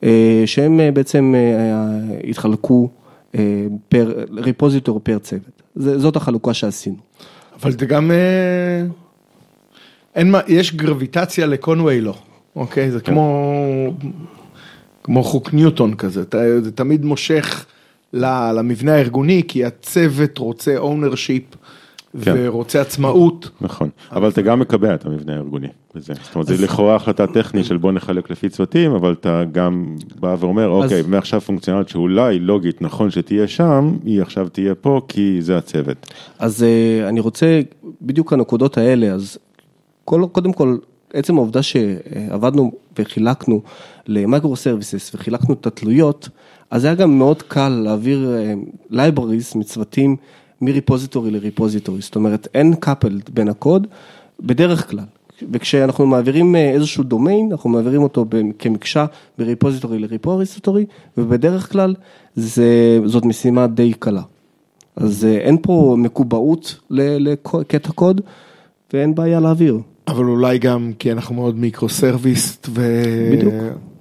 אה, 0.04 0.44
שהם 0.46 0.80
אה, 0.80 0.92
בעצם 0.92 1.34
אה, 1.36 2.30
התחלקו 2.30 2.90
אה, 3.36 3.42
פר, 3.90 4.12
repository 4.32 5.00
פר 5.04 5.18
צוות. 5.20 5.62
זה- 5.76 6.00
זאת 6.00 6.16
החלוקה 6.16 6.54
שעשינו. 6.54 6.96
אבל 7.62 7.72
זה 7.72 7.86
גם, 7.86 8.12
אה, 8.12 8.86
אין 10.16 10.32
מה, 10.32 10.40
יש 10.48 10.76
גרביטציה 10.76 11.46
ל 11.46 11.54
Conway 11.54 12.02
law, 12.02 12.14
אוקיי? 12.56 12.92
זה 12.92 13.00
כמו, 13.00 13.54
כמו 15.04 15.24
חוק 15.24 15.54
ניוטון 15.54 15.96
כזה, 15.96 16.22
אתה- 16.22 16.62
זה 16.62 16.72
תמיד 16.72 17.06
מושך 17.06 17.66
ל- 18.14 18.52
למבנה 18.52 18.94
הארגוני, 18.96 19.44
כי 19.48 19.66
הצוות 19.66 20.38
רוצה 20.38 20.78
ownership 20.78 21.44
כן. 22.22 22.34
ורוצה 22.38 22.82
עצמאות. 22.82 23.50
נכון, 23.62 23.90
אבל 24.12 24.30
אתה 24.30 24.42
גם 24.42 24.60
מקבע 24.60 24.94
את 24.96 25.06
המבנה 25.06 25.34
הארגוני 25.34 25.68
בזה, 25.96 26.14
זאת 26.24 26.36
אומרת, 26.36 26.48
זה 26.48 26.64
לכאורה 26.64 26.96
החלטה 26.96 27.28
טכנית 27.28 27.66
של 27.66 27.78
בוא 27.78 27.92
נחלק 27.92 28.30
לפי 28.32 28.50
צוותים, 28.50 28.92
אבל 28.92 29.14
אתה 29.14 29.44
גם 29.52 29.96
בא 30.20 30.36
ואומר, 30.40 30.68
אוקיי, 30.68 31.02
מעכשיו 31.08 31.42
פונקציונלית 31.42 31.90
שאולי 31.90 32.40
לוגית 32.40 32.82
נכון 32.82 33.12
שתהיה 33.12 33.48
שם, 33.48 33.98
היא 34.06 34.22
עכשיו 34.22 34.50
תהיה 34.50 34.76
פה 34.76 35.02
כי 35.08 35.38
זה 35.42 35.58
הצוות. 35.58 36.14
אז 36.40 36.64
אה, 36.64 37.10
אני 37.10 37.20
רוצה, 37.20 37.62
בדיוק 38.02 38.34
הנקודות 38.34 38.78
האלה, 38.78 39.08
אז 39.08 39.38
קודם 40.06 40.54
כל, 40.54 40.78
עצם 41.14 41.36
העובדה 41.36 41.62
שעבדנו 41.64 42.72
וחילקנו 43.00 43.62
ל 44.08 44.56
microservices 44.56 45.12
וחילקנו 45.16 45.54
את 45.54 45.68
התלויות, 45.68 46.30
אז 46.72 46.86
היה 46.86 46.96
גם 46.96 47.18
מאוד 47.18 47.42
קל 47.42 47.70
להעביר 47.70 48.34
libraries 48.92 49.58
מצוותים 49.58 50.16
מ 50.62 50.68
repository 50.68 51.32
ל 51.32 51.38
repository, 51.38 52.02
זאת 52.02 52.16
אומרת 52.16 52.48
אין 52.54 52.74
coupling 52.86 53.32
בין 53.34 53.48
הקוד 53.48 53.88
בדרך 54.40 54.90
כלל. 54.90 55.06
וכשאנחנו 55.52 56.06
מעבירים 56.06 56.56
אה, 56.56 56.72
איזשהו 56.72 57.04
דומיין, 57.04 57.52
אנחנו 57.52 57.70
מעבירים 57.70 58.04
אותו 58.04 58.26
כמקשה 58.60 59.06
מריפוזיטורי 59.40 60.00
לריפוזיטורי, 60.00 60.86
ובדרך 61.18 61.72
כלל 61.72 61.96
זה, 62.36 63.00
זאת 63.06 63.26
משימה 63.26 63.68
די 63.68 63.94
קלה. 63.94 64.22
אז 64.96 65.26
אה, 65.26 65.38
אין 65.38 65.58
פה 65.62 65.96
מקובעות 66.00 66.80
לקטע 66.90 67.92
קוד, 67.92 68.22
ואין 68.94 69.16
בעיה 69.16 69.40
להעביר. 69.40 69.80
אבל 70.08 70.26
אולי 70.26 70.58
גם 70.60 70.92
כי 71.00 71.12
אנחנו 71.12 71.36
מאוד 71.36 71.56
מיקרו 71.56 71.90
סרוויסט. 71.90 72.70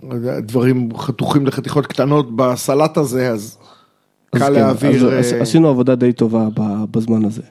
ודברים 0.02 0.88
חתוכים 0.96 1.46
לחתיכות 1.46 1.86
קטנות 1.86 2.36
בסלט 2.36 2.96
הזה, 2.96 3.30
אז 3.30 3.58
אז 4.32 4.40
קל 4.40 4.46
כן, 4.46 4.52
להעביר. 4.52 5.08
אז 5.18 5.32
אה, 5.32 5.40
עשינו 5.40 5.68
עבודה 5.68 5.94
די 5.94 6.12
טובה 6.12 6.48
ב- 6.54 6.84
בזמן 6.90 7.24
הזה. 7.24 7.42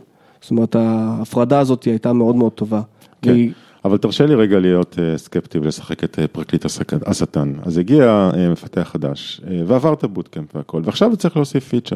זאת 0.42 0.52
אומרת, 0.52 0.76
ההפרדה 0.76 1.60
הזאת 1.60 1.84
הייתה 1.84 2.14
מאוד 2.14 2.36
מאוד 2.36 2.52
טובה. 2.52 2.82
כן. 3.22 3.32
והיא- 3.32 3.52
אבל 3.86 3.98
תרשה 3.98 4.26
לי 4.26 4.36
רגע 4.36 4.60
להיות 4.60 4.96
אה, 5.00 5.18
סקפטי 5.18 5.60
ולשחק 5.60 6.04
את 6.04 6.20
אה, 6.20 6.28
פרקליט 6.28 6.66
השטן. 7.06 7.54
אז 7.64 7.78
הגיע 7.78 8.30
מפתח 8.52 8.90
חדש 8.94 9.42
ועבר 9.68 9.94
את 9.94 10.04
ה 10.04 10.10
bootcamp 10.10 10.56
והכל, 10.56 10.82
ועכשיו 10.86 11.18
צריך 11.18 11.36
להוסיף 11.36 11.68
פיצ'ר. 11.68 11.96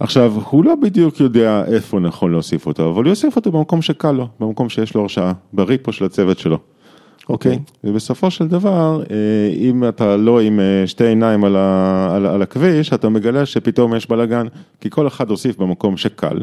עכשיו, 0.00 0.32
הוא 0.50 0.64
לא 0.64 0.74
בדיוק 0.74 1.20
יודע 1.20 1.64
איפה 1.66 2.00
נכון 2.00 2.32
להוסיף 2.32 2.66
אותו, 2.66 2.90
אבל 2.90 3.04
הוא 3.04 3.10
יוסיף 3.10 3.36
אותו 3.36 3.52
במקום 3.52 3.82
שקל 3.82 4.12
לו, 4.12 4.28
במקום 4.40 4.68
שיש 4.68 4.94
לו 4.94 5.02
הרשאה, 5.02 5.32
ב 5.52 5.60
repo 5.60 5.92
של 5.92 6.04
הצוות 6.04 6.38
שלו. 6.38 6.58
אוקיי? 7.28 7.58
ובסופו 7.84 8.30
של 8.30 8.48
דבר, 8.48 9.02
אה, 9.10 9.16
אם 9.56 9.88
אתה 9.88 10.16
לא 10.16 10.40
עם 10.40 10.60
אה, 10.60 10.86
שתי 10.86 11.06
עיניים 11.06 11.44
על, 11.44 11.56
ה, 11.56 12.08
על, 12.14 12.26
על 12.26 12.42
הכביש, 12.42 12.92
אתה 12.92 13.08
מגלה 13.08 13.46
שפתאום 13.46 13.96
יש 13.96 14.08
בלאגן, 14.08 14.46
כי 14.80 14.90
כל 14.90 15.06
אחד 15.06 15.30
הוסיף 15.30 15.56
במקום 15.56 15.96
שקל. 15.96 16.40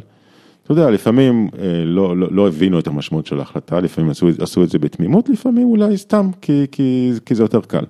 אתה 0.64 0.72
יודע, 0.72 0.90
לפעמים 0.90 1.50
אה, 1.60 1.84
לא, 1.86 2.18
לא, 2.18 2.28
לא 2.32 2.48
הבינו 2.48 2.80
את 2.80 2.88
המשמעות 2.88 3.26
של 3.26 3.40
ההחלטה, 3.40 3.80
לפעמים 3.80 4.10
עשו, 4.10 4.28
עשו 4.40 4.64
את 4.64 4.70
זה 4.70 4.80
בתמימות, 4.80 5.30
לפעמים 5.30 5.68
אולי 5.68 5.98
סתם, 5.98 6.30
כי, 6.42 6.66
כי, 6.72 7.12
כי 7.26 7.36
זה 7.36 7.44
יותר 7.44 7.62
קל. 7.62 7.84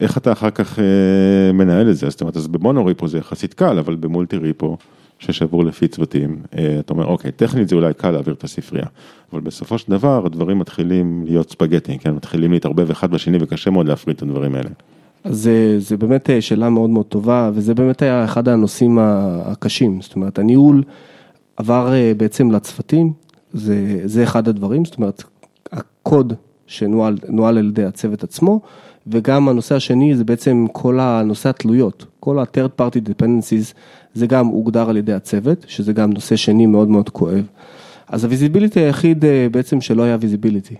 איך 0.00 0.18
אתה 0.18 0.32
אחר 0.32 0.50
כך 0.50 0.78
אה, 0.78 1.52
מנהל 1.52 1.90
את 1.90 1.96
זה? 1.96 2.10
זאת 2.10 2.20
אומרת, 2.20 2.36
אז 2.36 2.46
במונו 2.46 2.86
ריפו 2.86 3.08
זה 3.08 3.18
יחסית 3.18 3.54
קל, 3.54 3.78
אבל 3.78 3.94
במולטי 3.94 4.36
ריפו, 4.36 4.76
ששבור 5.18 5.64
לפי 5.64 5.88
צוותים, 5.88 6.42
אה, 6.58 6.76
אתה 6.80 6.92
אומר, 6.92 7.06
אוקיי, 7.06 7.32
טכנית 7.32 7.68
זה 7.68 7.76
אולי 7.76 7.94
קל 7.94 8.10
להעביר 8.10 8.34
את 8.34 8.44
הספרייה, 8.44 8.86
אבל 9.32 9.40
בסופו 9.40 9.78
של 9.78 9.90
דבר 9.90 10.26
הדברים 10.26 10.58
מתחילים 10.58 11.24
להיות 11.26 11.50
ספגטי, 11.50 11.98
כן? 11.98 12.10
מתחילים 12.10 12.52
להתערבב 12.52 12.90
אחד 12.90 13.10
בשני 13.10 13.38
וקשה 13.40 13.70
מאוד 13.70 13.88
להפריד 13.88 14.16
את 14.16 14.22
הדברים 14.22 14.54
האלה. 14.54 14.70
אז 15.24 15.42
זה, 15.42 15.76
זה 15.78 15.96
באמת 15.96 16.30
אה, 16.30 16.40
שאלה 16.40 16.70
מאוד 16.70 16.90
מאוד 16.90 17.06
טובה, 17.06 17.50
וזה 17.54 17.74
באמת 17.74 18.02
היה 18.02 18.24
אחד 18.24 18.48
הנושאים 18.48 18.98
הקשים, 19.00 20.00
זאת 20.00 20.16
אומרת, 20.16 20.38
הניהול 20.38 20.82
עבר 21.56 21.92
בעצם 22.16 22.50
לצוותים, 22.50 23.12
זה, 23.52 24.00
זה 24.04 24.22
אחד 24.22 24.48
הדברים, 24.48 24.84
זאת 24.84 24.96
אומרת, 24.96 25.24
הקוד 25.72 26.32
שנוהל 26.66 27.18
נוהל 27.28 27.58
על 27.58 27.68
ידי 27.68 27.84
הצוות 27.84 28.24
עצמו, 28.24 28.60
וגם 29.06 29.48
הנושא 29.48 29.74
השני 29.74 30.16
זה 30.16 30.24
בעצם 30.24 30.66
כל 30.72 31.00
הנושא 31.00 31.48
התלויות, 31.48 32.06
כל 32.20 32.38
ה-third 32.38 32.80
party 32.80 33.08
dependencies, 33.08 33.74
זה 34.14 34.26
גם 34.26 34.46
הוגדר 34.46 34.90
על 34.90 34.96
ידי 34.96 35.12
הצוות, 35.12 35.64
שזה 35.68 35.92
גם 35.92 36.12
נושא 36.12 36.36
שני 36.36 36.66
מאוד 36.66 36.88
מאוד 36.88 37.08
כואב. 37.08 37.46
אז 38.08 38.24
ה-visibility 38.24 38.80
היחיד 38.80 39.24
אה, 39.24 39.46
בעצם 39.50 39.80
שלא 39.80 40.02
היה 40.02 40.16
visibility. 40.20 40.74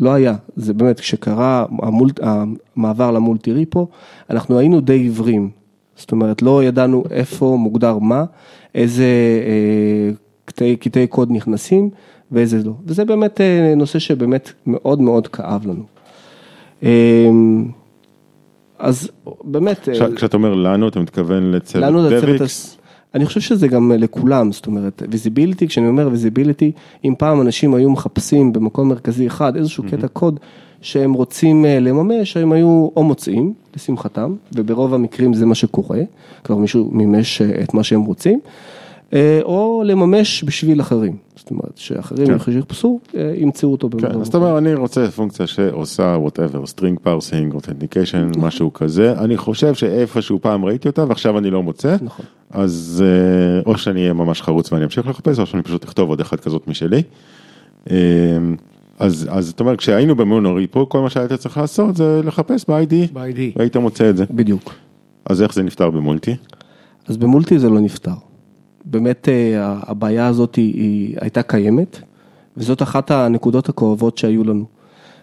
לא 0.00 0.12
היה, 0.12 0.34
זה 0.56 0.74
באמת, 0.74 1.00
כשקרה 1.00 1.64
המולט, 1.82 2.20
המעבר 2.22 3.10
ל-multi 3.10 3.52
repo, 3.52 3.86
אנחנו 4.30 4.58
היינו 4.58 4.80
די 4.80 4.92
עיוורים. 4.92 5.50
זאת 5.96 6.12
אומרת, 6.12 6.42
לא 6.42 6.64
ידענו 6.64 7.04
איפה 7.10 7.56
מוגדר 7.60 7.98
מה, 7.98 8.24
איזה 8.74 9.04
אה, 9.46 10.10
קטעי, 10.44 10.76
קטעי 10.76 11.06
קוד 11.06 11.28
נכנסים 11.32 11.90
ואיזה 12.32 12.62
לא. 12.64 12.72
וזה 12.86 13.04
באמת 13.04 13.40
אה, 13.40 13.74
נושא 13.76 13.98
שבאמת 13.98 14.52
מאוד 14.66 15.00
מאוד 15.00 15.26
כאב 15.26 15.66
לנו. 15.66 15.84
אה, 16.82 17.28
אז 18.78 19.10
באמת, 19.44 19.88
אה, 19.88 20.16
כשאתה 20.16 20.36
אומר 20.36 20.54
לנו, 20.54 20.88
אתה 20.88 21.00
מתכוון 21.00 21.50
לצוות? 21.52 21.82
הס- 22.40 22.76
אני 23.14 23.26
חושב 23.26 23.40
שזה 23.40 23.68
גם 23.68 23.92
לכולם, 23.98 24.52
זאת 24.52 24.66
אומרת, 24.66 25.02
visibility, 25.10 25.68
כשאני 25.68 25.88
אומר 25.88 26.08
visibility, 26.10 26.72
אם 27.04 27.14
פעם 27.18 27.40
אנשים 27.40 27.74
היו 27.74 27.90
מחפשים 27.90 28.52
במקום 28.52 28.88
מרכזי 28.88 29.26
אחד 29.26 29.56
איזשהו 29.56 29.84
קטע 29.90 30.08
קוד 30.08 30.40
שהם 30.82 31.12
רוצים 31.12 31.64
אה, 31.64 31.80
לממש, 31.80 32.36
הם 32.36 32.52
היו 32.52 32.88
או 32.96 33.04
מוצאים, 33.04 33.52
לשמחתם, 33.76 34.34
וברוב 34.54 34.94
המקרים 34.94 35.34
זה 35.34 35.46
מה 35.46 35.54
שקורה, 35.54 36.00
כבר 36.44 36.56
מישהו 36.56 36.88
מימש 36.92 37.42
אה, 37.42 37.62
את 37.62 37.74
מה 37.74 37.82
שהם 37.82 38.00
רוצים, 38.02 38.40
אה, 38.44 38.50
או 39.42 39.82
לממש 39.86 40.44
בשביל 40.44 40.80
אחרים, 40.80 41.16
זאת 41.36 41.50
אומרת, 41.50 41.72
שאחרים 41.76 42.38
כן. 42.38 42.58
יחפשו, 42.58 43.00
אה, 43.14 43.32
ימצאו 43.36 43.72
אותו 43.72 43.90
כן, 43.90 43.96
במקום 43.96 44.20
אז 44.20 44.28
אתה 44.28 44.36
אומר, 44.36 44.58
אני 44.58 44.74
רוצה 44.74 45.10
פונקציה 45.10 45.46
שעושה 45.46 46.16
whatever, 46.26 46.66
string 46.74 47.06
parsing, 47.06 47.56
authentication, 47.56 48.38
משהו 48.38 48.72
כזה, 48.72 49.12
אני 49.18 49.36
חושב 49.36 49.74
שאיפשהו 49.74 50.38
פעם 50.40 50.64
ראיתי 50.64 50.88
אותה 50.88 51.04
ועכשיו 51.08 51.38
אני 51.38 51.50
לא 51.50 51.62
מוצא, 51.62 51.96
נכון. 52.02 52.24
אז 52.50 53.04
אה, 53.06 53.62
או 53.66 53.78
שאני 53.78 54.00
אהיה 54.00 54.12
ממש 54.12 54.42
חרוץ 54.42 54.72
ואני 54.72 54.84
אמשיך 54.84 55.08
לחפש, 55.08 55.38
או 55.38 55.46
שאני 55.46 55.62
פשוט 55.62 55.84
אכתוב 55.84 56.08
עוד 56.08 56.20
אחד 56.20 56.40
כזאת 56.40 56.68
משלי. 56.68 57.02
אה, 57.90 57.96
אז, 58.98 59.28
אז 59.30 59.46
זאת 59.46 59.60
אומרת, 59.60 59.78
כשהיינו 59.78 60.16
במונו 60.16 60.54
ריפו, 60.54 60.88
כל 60.88 61.00
מה 61.00 61.10
שהיית 61.10 61.32
צריך 61.32 61.56
לעשות 61.56 61.96
זה 61.96 62.20
לחפש 62.24 62.64
ב-ID, 62.68 62.94
ב-ID. 63.12 63.38
והיית 63.56 63.76
מוצא 63.76 64.10
את 64.10 64.16
זה. 64.16 64.24
בדיוק. 64.30 64.74
אז 65.24 65.42
איך 65.42 65.54
זה 65.54 65.62
נפתר 65.62 65.90
במולטי? 65.90 66.36
אז 67.08 67.16
במולטי 67.16 67.58
זה 67.58 67.70
לא 67.70 67.80
נפתר. 67.80 68.29
באמת 68.84 69.28
אה, 69.28 69.34
הבעיה 69.82 70.26
הזאת 70.26 70.54
היא, 70.54 70.74
היא 70.74 71.16
הייתה 71.20 71.42
קיימת, 71.42 71.98
וזאת 72.56 72.82
אחת 72.82 73.10
הנקודות 73.10 73.68
הכואבות 73.68 74.18
שהיו 74.18 74.44
לנו. 74.44 74.64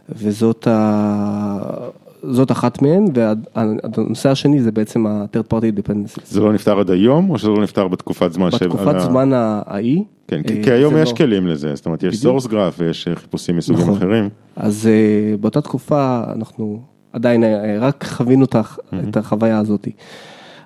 וזאת 0.10 0.67
ה... 0.67 1.89
זאת 2.32 2.52
אחת 2.52 2.82
מהן, 2.82 3.06
והנושא 3.13 4.30
השני 4.30 4.62
זה 4.62 4.72
בעצם 4.72 5.08
ה-third 5.08 5.54
party 5.54 5.80
dependencies. 5.80 6.22
זה 6.26 6.41
לא 6.41 6.54
נפתר 6.54 6.80
עד 6.80 6.89
היום, 6.91 7.30
או 7.30 7.38
שזה 7.38 7.50
לא 7.50 7.63
נפתר 7.63 7.88
בתקופת 7.88 8.34
זמן? 8.34 8.50
בתקופת 8.50 9.00
זמן 9.00 9.30
ההיא. 9.34 10.04
כן, 10.28 10.43
כי, 10.43 10.58
אה, 10.58 10.63
כי 10.63 10.72
היום 10.72 10.93
יש 10.98 11.10
לא- 11.12 11.15
כלים 11.15 11.48
לזה, 11.48 11.76
זאת 11.76 11.86
אומרת, 11.86 12.04
יש 12.04 12.26
source 12.26 12.46
graph 12.48 12.54
ויש 12.80 13.08
אה, 13.08 13.15
חיפושים 13.15 13.58
מסוגים 13.58 13.82
נכון. 13.84 13.98
אחרים. 13.98 14.30
אז 14.56 14.89
באותה 15.39 15.62
תקופה 15.62 16.24
אנחנו 16.36 16.80
עדיין 17.13 17.43
רק 17.80 18.06
חווינו 18.08 18.46
את 18.46 18.56
הח- 18.56 18.80
את 19.10 19.17
החוויה 19.17 19.58
הזאת. 19.60 19.88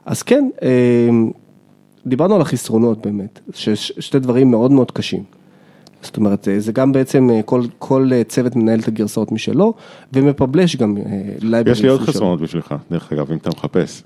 אז 0.05 0.23
כן, 0.23 0.49
דיברנו 2.05 2.35
על 2.35 2.41
החסרונות 2.41 3.05
באמת, 3.05 3.39
שיש 3.53 3.93
שתי 3.99 4.19
דברים 4.19 4.51
מאוד 4.51 4.71
מאוד 4.71 4.91
קשים. 4.91 5.23
זאת 6.01 6.17
אומרת, 6.17 6.47
אה, 6.47 6.59
זה 6.59 6.71
גם 6.71 6.91
בעצם 6.91 7.29
אה, 7.29 7.41
כל, 7.41 7.61
כל 7.79 8.09
אה, 8.13 8.23
צוות 8.23 8.55
מנהל 8.55 8.79
את 8.79 8.87
הגרסאות 8.87 9.31
משלו, 9.31 9.73
ומפבלש 10.13 10.75
גם 10.75 10.97
libraries 11.39 11.71
יש 11.71 11.81
לי 11.81 11.89
עוד. 11.89 12.01
חסרונות 12.01 12.41
בשבילך, 12.41 12.75
דרך 12.91 13.13
אגב, 13.13 13.31
אם 13.31 13.37
אתה 13.37 13.49
מחפש. 13.49 14.03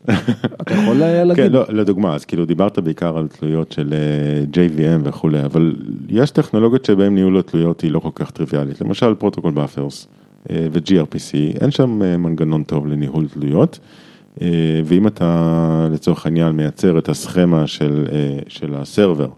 אתה 0.61 0.73
יכול 0.73 0.95
להגיד? 0.97 1.45
כן, 1.45 1.51
לא, 1.51 1.63
לדוגמה, 1.69 2.15
אז 2.15 2.25
כאילו 2.25 2.45
דיברת 2.45 2.79
בעיקר 2.79 3.17
על 3.17 3.27
תלויות 3.27 3.71
של 3.71 3.93
JVM 4.53 5.01
וכולי, 5.03 5.45
אבל 5.45 5.75
יש 6.09 6.31
טכנולוגיות 6.31 6.85
שבהן 6.85 7.15
ניהול 7.15 7.37
התלויות 7.37 7.81
היא 7.81 7.91
לא 7.91 7.99
כל 7.99 8.09
כך 8.15 8.31
טריוויאלית, 8.31 8.81
למשל 8.81 9.15
Protocol 9.15 9.51
Buffers 9.51 10.07
ו-GRPC, 10.49 11.61
אין 11.61 11.71
שם 11.71 11.99
מנגנון 11.99 12.63
טוב 12.63 12.87
לניהול 12.87 13.27
תלויות, 13.27 13.79
ואם 14.85 15.07
אתה 15.07 15.87
לצורך 15.91 16.25
העניין 16.25 16.51
מייצר 16.51 16.99
את 16.99 17.09
הסכמה 17.09 17.67
של, 17.67 18.05
אה, 18.11 18.39
של 18.47 18.75
ה-server, 18.75 19.29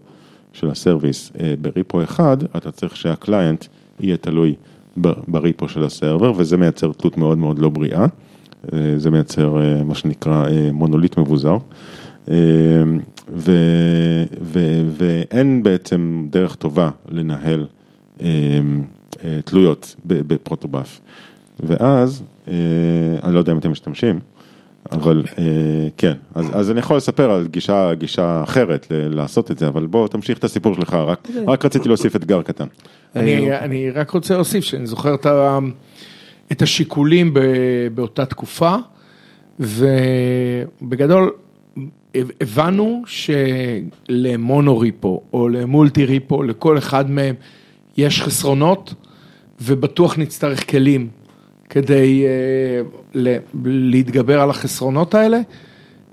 של 0.52 0.70
ה-service 0.70 1.32
אה, 1.40 1.54
ב-repo 1.60 2.02
אחד, 2.02 2.36
אתה 2.56 2.70
צריך 2.70 2.96
שה-client 2.96 3.64
יהיה 4.00 4.16
תלוי 4.16 4.54
ב-repo 5.28 5.68
של 5.68 5.84
ה-server, 5.84 6.32
וזה 6.36 6.56
מייצר 6.56 6.92
תלות 6.92 7.16
מאוד 7.16 7.38
מאוד 7.38 7.58
לא 7.58 7.68
בריאה. 7.68 8.06
אה, 8.72 8.94
זה 8.96 9.10
מייצר 9.10 9.62
אה, 9.62 9.84
מה 9.84 9.94
שנקרא 9.94 10.46
אה, 10.48 10.72
מונוליט 10.72 11.18
מבוזר. 11.18 11.56
אה, 12.30 12.34
ו, 13.36 13.52
ו, 14.42 14.58
ואין 14.98 15.62
בעצם 15.62 16.26
דרך 16.30 16.54
טובה 16.54 16.90
לנהל 17.08 17.66
אה, 18.20 18.26
אה, 19.24 19.38
תלויות 19.44 19.96
בפרוטובאף. 20.04 21.00
ואז, 21.60 22.22
אה, 22.48 22.54
אני 23.22 23.34
לא 23.34 23.38
יודע 23.38 23.52
אם 23.52 23.58
אתם 23.58 23.70
משתמשים, 23.70 24.20
אבל 24.92 25.22
אה, 25.38 25.44
כן, 25.96 26.12
אז, 26.34 26.46
אז 26.52 26.70
אני 26.70 26.80
יכול 26.80 26.96
לספר 26.96 27.30
על 27.30 27.46
גישה, 27.46 27.94
גישה 27.94 28.42
אחרת 28.42 28.86
ל- 28.90 29.14
לעשות 29.16 29.50
את 29.50 29.58
זה, 29.58 29.68
אבל 29.68 29.86
בוא 29.86 30.08
תמשיך 30.08 30.38
את 30.38 30.44
הסיפור 30.44 30.74
שלך, 30.74 30.94
רק, 30.94 31.28
רק 31.46 31.64
רציתי 31.64 31.88
להוסיף 31.88 32.16
אתגר 32.16 32.42
קטן. 32.42 32.66
אני, 33.16 33.58
אני 33.58 33.90
רק 33.90 34.10
רוצה 34.10 34.34
להוסיף 34.34 34.64
שאני 34.64 34.86
זוכר 34.86 35.14
את, 35.14 35.26
ה, 35.26 35.58
את 36.52 36.62
השיקולים 36.62 37.34
ב, 37.34 37.40
באותה 37.94 38.26
תקופה, 38.26 38.74
ובגדול 39.60 41.30
הבנו 42.40 43.02
שלמונו 43.06 44.78
ריפו 44.78 45.22
או 45.32 45.48
למולטי 45.48 46.04
ריפו, 46.04 46.42
לכל 46.42 46.78
אחד 46.78 47.10
מהם 47.10 47.34
יש 47.96 48.22
חסרונות, 48.22 48.94
ובטוח 49.60 50.18
נצטרך 50.18 50.70
כלים 50.70 51.08
כדי 51.68 52.24
uh, 52.24 52.96
ל, 53.14 53.36
להתגבר 53.64 54.40
על 54.40 54.50
החסרונות 54.50 55.14
האלה, 55.14 55.40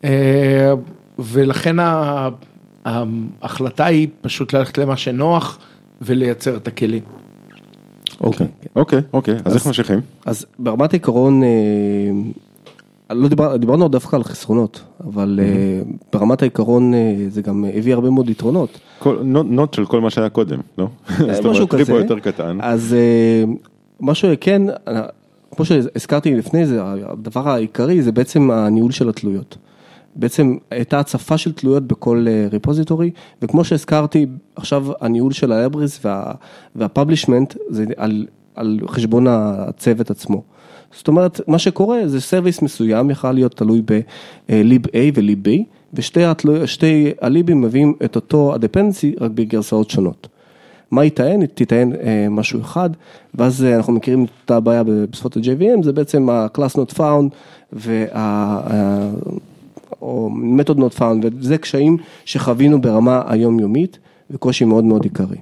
uh, 0.02 0.06
ולכן 1.20 1.80
ה, 1.80 2.30
ההחלטה 2.86 3.86
היא 3.86 4.08
פשוט 4.22 4.54
ללכת 4.54 4.78
למה 4.78 4.98
שנוח 4.98 5.60
ולייצר 6.02 6.56
את 6.58 6.68
הכלים. 6.68 7.02
אוקיי. 8.22 8.48
אוקיי, 8.76 9.00
אוקיי, 9.14 9.36
אז 9.46 9.56
איך 9.56 9.68
ממשיכים? 9.68 10.00
אז 10.26 10.46
ברמת 10.60 10.94
העיקרון, 10.94 11.44
אה, 11.44 11.50
לא 13.16 13.28
דיבר, 13.28 13.58
דיברנו 13.58 13.88
דווקא 13.88 14.16
על 14.16 14.24
חסרונות, 14.24 14.82
אבל 15.04 15.40
אה, 15.44 15.82
ברמת 16.14 16.42
העיקרון 16.42 16.94
אה, 16.94 17.16
זה 17.28 17.42
גם 17.42 17.66
הביא 17.74 17.94
הרבה 17.94 18.10
מאוד 18.10 18.30
יתרונות. 18.30 18.80
כל- 19.00 19.18
נות 19.24 19.46
נות 19.50 19.74
של 19.74 19.86
כל 19.86 20.02
מה 20.02 20.10
שהיה 20.10 20.30
קודם, 20.30 20.60
לא? 20.78 20.88
זאת 21.20 21.46
אה, 21.46 21.52
משהו 21.52 21.70
כזה. 21.70 21.94
יותר 21.94 22.20
קטן. 22.20 22.58
אז 22.62 22.94
אה, 22.98 23.54
משהו 24.02 24.30
כן, 24.42 24.62
אה, 24.70 25.02
כמו 25.52 25.66
שהזכרתי 25.66 26.36
לפני 26.36 26.66
זה, 26.66 26.82
הדבר 26.84 27.50
העיקרי 27.50 28.02
זה 28.02 28.12
בעצם 28.12 28.52
הניהול 28.52 28.92
של 28.92 29.10
התלויות. 29.10 29.58
בעצם 30.16 30.58
הייתה 30.72 31.00
הצפה 31.00 31.38
של 31.38 31.54
תלויות 31.54 31.84
בכל 31.84 32.26
ריפוזיטורי, 32.52 33.12
וכמו 33.42 33.64
שהזכרתי, 33.64 34.26
עכשיו 34.56 34.86
הניהול 35.02 35.32
של 35.32 35.52
ה-Libris 35.52 36.08
וה-Publishment 36.76 37.58
זה 37.70 37.86
על, 37.98 38.26
על 38.56 38.80
חשבון 38.88 39.28
הצוות 39.30 40.12
עצמו. 40.12 40.44
זאת 40.92 41.08
אומרת, 41.08 41.42
מה 41.48 41.60
שקורה 41.60 42.08
זה 42.08 42.22
סרוויס 42.22 42.62
מסוים 42.62 43.10
יכול 43.10 43.32
להיות 43.32 43.58
תלוי 43.58 43.82
ב-lib 43.82 44.88
A 44.88 44.98
ו-lib 45.16 45.48
B, 45.48 45.50
ושתי 45.94 47.12
הליבים 47.22 47.62
מביאים 47.62 47.94
את 48.06 48.16
אותו 48.16 48.54
ה-dependency 48.54 49.24
רק 49.24 49.32
בגרסאות 49.32 49.90
שונות. 49.90 50.28
מה 50.96 51.06
יטען? 51.06 51.46
תטען 51.46 51.94
אה, 51.94 52.28
משהו 52.30 52.62
אחד, 52.62 52.90
ואז 53.36 53.64
אה, 53.64 53.76
אנחנו 53.76 53.94
מכירים 53.94 54.26
את 54.46 54.52
הבעיה 54.52 54.84
בשפות 54.84 55.38
ה-JVM, 55.38 55.84
זה 55.84 55.94
בעצם 55.94 56.30
ה-class 56.30 56.76
not 56.76 56.98
found, 56.98 57.30
וה... 57.74 58.62
או 60.02 60.30
method 60.58 60.78
not 60.78 61.00
found, 61.00 61.26
וזה 61.40 61.58
קשיים 61.58 61.98
שחווינו 62.26 62.82
ברמה 62.82 63.22
היומיומית, 63.28 63.98
וקושי 64.32 64.66
מאוד 64.66 64.84
מאוד 64.84 65.04
עיקרי. 65.04 65.38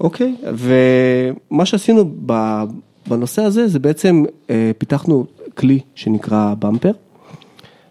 אוקיי, 0.00 0.36
ומה 0.42 1.66
שעשינו 1.66 2.10
בנושא 3.08 3.42
הזה, 3.42 3.68
זה 3.68 3.78
בעצם 3.78 4.24
אה, 4.50 4.70
פיתחנו 4.78 5.26
כלי 5.54 5.78
שנקרא 5.94 6.54
במפר, 6.58 6.92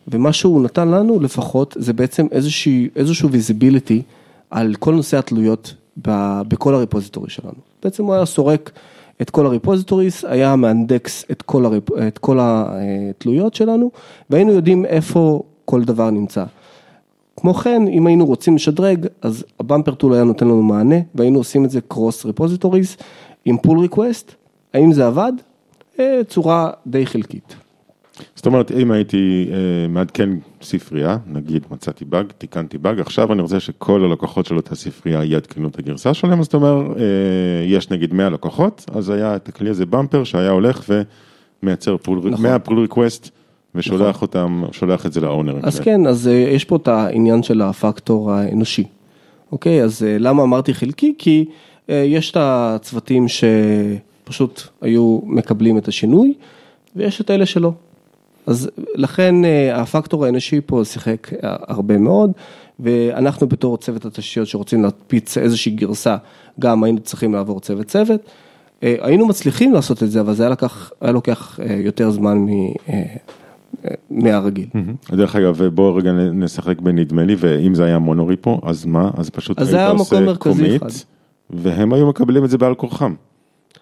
ומה 0.07 0.33
שהוא 0.33 0.61
נתן 0.61 0.87
לנו 0.87 1.19
לפחות, 1.19 1.77
זה 1.79 1.93
בעצם 1.93 2.27
איזשהו, 2.31 2.73
איזשהו 2.95 3.29
visibility 3.29 4.01
על 4.49 4.75
כל 4.79 4.93
נושא 4.93 5.17
התלויות 5.17 5.73
בכל 5.97 6.75
הריפוזיטורי 6.75 7.29
שלנו. 7.29 7.59
בעצם 7.83 8.03
הוא 8.03 8.13
היה 8.13 8.25
סורק 8.25 8.71
את 9.21 9.29
כל 9.29 9.45
הריפוזיטוריס, 9.45 10.25
היה 10.25 10.55
מאנדקס 10.55 11.25
את 11.31 11.41
כל, 11.41 11.65
הריפ... 11.65 11.91
את 12.07 12.17
כל 12.17 12.39
התלויות 12.41 13.53
שלנו, 13.53 13.91
והיינו 14.29 14.51
יודעים 14.51 14.85
איפה 14.85 15.43
כל 15.65 15.83
דבר 15.83 16.09
נמצא. 16.09 16.43
כמו 17.37 17.53
כן, 17.53 17.87
אם 17.87 18.07
היינו 18.07 18.25
רוצים 18.25 18.55
לשדרג, 18.55 19.07
אז 19.21 19.45
ה-Bumper 19.59 19.93
tool 19.93 20.13
היה 20.13 20.23
נותן 20.23 20.45
לנו 20.45 20.63
מענה, 20.63 20.95
והיינו 21.15 21.39
עושים 21.39 21.65
את 21.65 21.69
זה 21.69 21.81
cross 21.81 22.25
repositories 22.25 22.97
עם 23.45 23.57
pull 23.57 23.79
request, 23.79 24.31
האם 24.73 24.93
זה 24.93 25.07
עבד? 25.07 25.33
אה, 25.99 26.21
צורה 26.27 26.69
די 26.87 27.05
חלקית. 27.05 27.55
זאת 28.35 28.45
אומרת, 28.45 28.71
אם 28.71 28.91
הייתי 28.91 29.47
אה, 29.51 29.87
מעדכן 29.89 30.29
ספרייה, 30.61 31.17
נגיד 31.27 31.65
מצאתי 31.71 32.05
באג, 32.05 32.25
תיקנתי 32.37 32.77
באג, 32.77 32.99
עכשיו 32.99 33.33
אני 33.33 33.41
רוצה 33.41 33.59
שכל 33.59 34.03
הלקוחות 34.03 34.45
של 34.45 34.57
אותה 34.57 34.75
ספרייה 34.75 35.23
יעדכנו 35.23 35.67
את 35.67 35.79
הגרסה 35.79 36.13
שלהם, 36.13 36.39
אז 36.39 36.45
אתה 36.45 36.57
אומר, 36.57 36.93
אה, 36.97 37.65
יש 37.65 37.91
נגיד 37.91 38.13
100 38.13 38.29
לקוחות, 38.29 38.85
אז 38.93 39.09
היה 39.09 39.35
את 39.35 39.49
הכלי 39.49 39.69
הזה 39.69 39.85
Bumper 39.85 40.23
שהיה 40.23 40.51
הולך 40.51 40.91
ומייצר 41.63 41.97
pull, 41.97 42.17
נכון. 42.17 42.43
100 42.43 42.59
pull 42.59 42.79
request. 42.79 43.29
ושולח 43.75 44.15
נכון. 44.15 44.27
אותם, 44.27 44.63
שולח 44.71 45.05
את 45.05 45.13
זה 45.13 45.21
ל-ownerים. 45.21 45.65
אז 45.65 45.79
כן, 45.79 46.07
אז 46.07 46.27
אה, 46.27 46.33
יש 46.33 46.65
פה 46.65 46.75
את 46.75 46.87
העניין 46.87 47.43
של 47.43 47.61
הפקטור 47.61 48.31
האנושי. 48.31 48.83
אוקיי, 49.51 49.83
אז 49.83 50.03
אה, 50.03 50.17
למה 50.19 50.43
אמרתי 50.43 50.73
חלקי? 50.73 51.13
כי 51.17 51.45
אה, 51.89 51.95
יש 51.95 52.31
את 52.31 52.37
הצוותים 52.39 53.25
שפשוט 53.27 54.61
היו 54.81 55.19
מקבלים 55.23 55.77
את 55.77 55.87
השינוי, 55.87 56.33
ויש 56.95 57.21
את 57.21 57.31
אלה 57.31 57.45
שלא. 57.45 57.73
אז 58.47 58.69
לכן 58.95 59.45
אה, 59.45 59.81
הפקטור 59.81 60.25
האנושי 60.25 60.61
פה 60.65 60.81
שיחק 60.83 61.33
אה, 61.33 61.55
הרבה 61.67 61.97
מאוד, 61.97 62.31
ואנחנו 62.79 63.47
בתור 63.47 63.77
צוות 63.77 64.05
התשתיות 64.05 64.47
שרוצים 64.47 64.83
להקפיץ 64.83 65.37
איזושהי 65.37 65.71
גרסה, 65.71 66.17
גם 66.59 66.83
היינו 66.83 66.99
צריכים 66.99 67.33
לעבור 67.33 67.59
צוות 67.59 67.87
צוות. 67.87 68.21
אה, 68.83 68.95
היינו 69.01 69.27
מצליחים 69.27 69.73
לעשות 69.73 70.03
את 70.03 70.11
זה, 70.11 70.21
אבל 70.21 70.33
זה 70.33 70.43
היה, 70.43 70.49
לקח, 70.49 70.91
היה 71.01 71.11
לוקח 71.11 71.59
יותר 71.83 72.11
זמן 72.11 72.37
מ... 72.37 72.49
מהרגיל. 74.09 74.67
דרך 75.11 75.35
אגב, 75.35 75.63
בואו 75.63 75.95
רגע 75.95 76.11
נשחק 76.11 76.79
בנדמה 76.81 77.23
לי, 77.23 77.35
ואם 77.39 77.75
זה 77.75 77.85
היה 77.85 77.99
מונוריפו, 77.99 78.61
אז 78.63 78.85
מה? 78.85 79.11
אז 79.17 79.29
פשוט 79.29 79.59
אז 79.59 79.75
מקום 79.95 80.23
מרכזי 80.23 80.77
אחד. 80.77 80.87
והם 81.49 81.93
היו 81.93 82.09
מקבלים 82.09 82.45
את 82.45 82.49
זה 82.49 82.57
בעל 82.57 82.75
כורחם. 82.75 83.13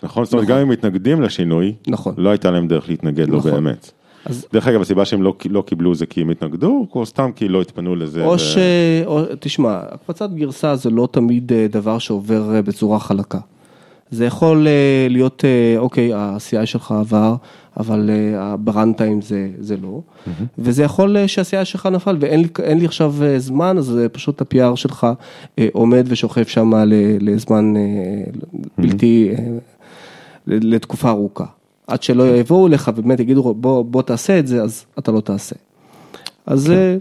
נכון? 0.04 0.26
זאת 0.26 0.34
אומרת, 0.34 0.46
נכון. 0.46 0.56
גם 0.56 0.62
אם 0.62 0.70
מתנגדים 0.70 1.22
לשינוי, 1.22 1.74
נכון. 1.88 2.14
לא 2.18 2.30
הייתה 2.30 2.52
להם 2.52 2.68
דרך 2.68 2.90
להתנגד 2.90 3.30
לו 3.30 3.38
נכון. 3.38 3.52
באמת. 3.52 3.92
אז... 4.26 4.46
דרך 4.54 4.68
אגב, 4.68 4.82
הסיבה 4.82 5.06
שהם 5.06 5.24
לא, 5.24 5.36
לא 5.50 5.62
קיבלו 5.62 5.96
זה 5.96 6.06
כי 6.06 6.22
הם 6.22 6.30
התנגדו, 6.30 6.88
או 6.96 7.06
סתם 7.06 7.30
כי 7.36 7.48
לא 7.48 7.62
התפנו 7.62 7.96
לזה? 7.96 8.26
או 8.26 8.34
ו... 8.34 8.40
ש... 8.40 8.58
או, 9.06 9.22
תשמע, 9.40 9.80
הקפצת 9.92 10.30
גרסה 10.30 10.76
זה 10.76 10.90
לא 10.90 11.08
תמיד 11.12 11.54
אה, 11.54 11.68
דבר 11.70 12.00
שעובר 12.00 12.56
אה, 12.56 12.62
בצורה 12.62 13.00
חלקה. 13.00 13.40
זה 14.12 14.26
יכול 14.26 14.68
אה, 14.68 15.08
להיות, 15.10 15.44
אוקיי, 15.78 16.14
ה-CI 16.14 16.66
שלך 16.66 16.92
עבר, 16.92 17.36
אבל 17.78 18.10
ברנטיים 18.60 19.22
זה, 19.22 19.50
זה 19.60 19.78
לא, 19.78 20.02
mm-hmm. 20.02 20.30
וזה 20.58 20.84
יכול 20.84 21.18
שה-CI 21.28 21.66
שלך 21.66 21.86
נפל 21.86 22.18
ואין 22.20 22.42
לי, 22.42 22.48
לי 22.80 22.86
עכשיו 22.86 23.16
זמן, 23.38 23.78
אז 23.78 24.00
פשוט 24.12 24.42
ה-PR 24.42 24.76
שלך 24.76 25.08
עומד 25.72 26.06
ושוכב 26.08 26.44
שם 26.46 26.72
לזמן 27.20 27.74
בלתי, 28.78 29.32
mm-hmm. 29.36 29.40
לתקופה 30.48 31.10
ארוכה. 31.10 31.46
עד 31.88 32.04
שלא 32.04 32.28
יבואו 32.28 32.68
אליך 32.68 32.92
ובאמת 32.96 33.20
יגידו 33.20 33.54
בוא, 33.54 33.86
בוא 33.86 34.02
תעשה 34.02 34.40
את 34.40 34.48
זה, 34.48 34.64
אז 34.64 34.86
אתה 35.00 35.12
לא 35.12 35.22
תעשה. 35.22 35.56
אז... 36.46 36.68
כן. 36.68 36.98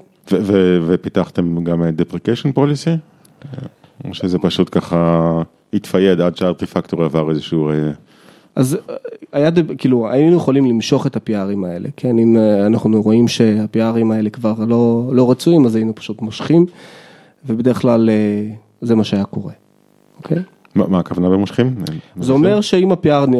ופיתחתם 0.87 1.65
גם 1.65 1.83
deprecation 1.83 2.59
policy? 2.59 2.99
או 4.05 4.15
שזה 4.15 4.39
פשוט 4.39 4.69
ככה 4.73 5.43
התפייד 5.73 6.21
עד 6.21 6.37
שהארטיפקטור 6.37 7.05
עבר 7.05 7.31
איזשהו... 7.31 7.71
אה, 7.71 7.91
אז 8.57 8.79
אה, 8.91 8.95
היה, 9.33 9.51
כאילו, 9.79 10.11
היינו 10.11 10.37
יכולים 10.37 10.67
למשוך 10.67 11.07
את 11.07 11.17
הפיארים 11.17 11.65
האלה, 11.65 11.89
כן, 11.97 12.19
אם 12.19 12.37
אה, 12.37 12.67
אנחנו 12.67 13.03
רואים 13.03 13.29
שהפיארים 13.29 14.11
האלה 14.11 14.31
כבר 14.31 14.55
לא, 14.69 15.11
לא 15.13 15.31
רצויים, 15.31 15.67
אז 15.67 15.77
היינו 15.77 15.95
פשוט 15.95 16.23
מושכים, 16.23 16.67
ובדרך 17.47 17.81
כלל 17.81 18.11
זה 18.81 18.95
מה 18.95 19.05
שהיה 19.05 19.25
קורה, 19.25 19.53
אוקיי? 20.19 20.39
מה 20.75 20.99
הכוונה 20.99 21.29
במושכים? 21.29 21.75
זה 22.17 22.33
אומר 22.33 22.61
שאם 22.61 22.93
ה-PR, 22.93 23.31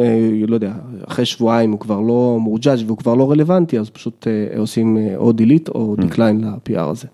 לא 0.47 0.55
יודע, 0.55 0.73
אחרי 1.07 1.25
שבועיים 1.25 1.71
הוא 1.71 1.79
כבר 1.79 1.99
לא 1.99 2.37
מורג'אג' 2.41 2.79
והוא 2.85 2.97
כבר 2.97 3.15
לא 3.15 3.31
רלוונטי, 3.31 3.79
אז 3.79 3.89
פשוט 3.89 4.27
אה, 4.27 4.59
עושים 4.59 4.97
אה, 4.97 5.17
או 5.17 5.31
delete 5.31 5.71
או 5.75 5.95
mm. 5.99 6.03
decline 6.03 6.45
ל-PR 6.45 6.79
הזה. 6.79 7.07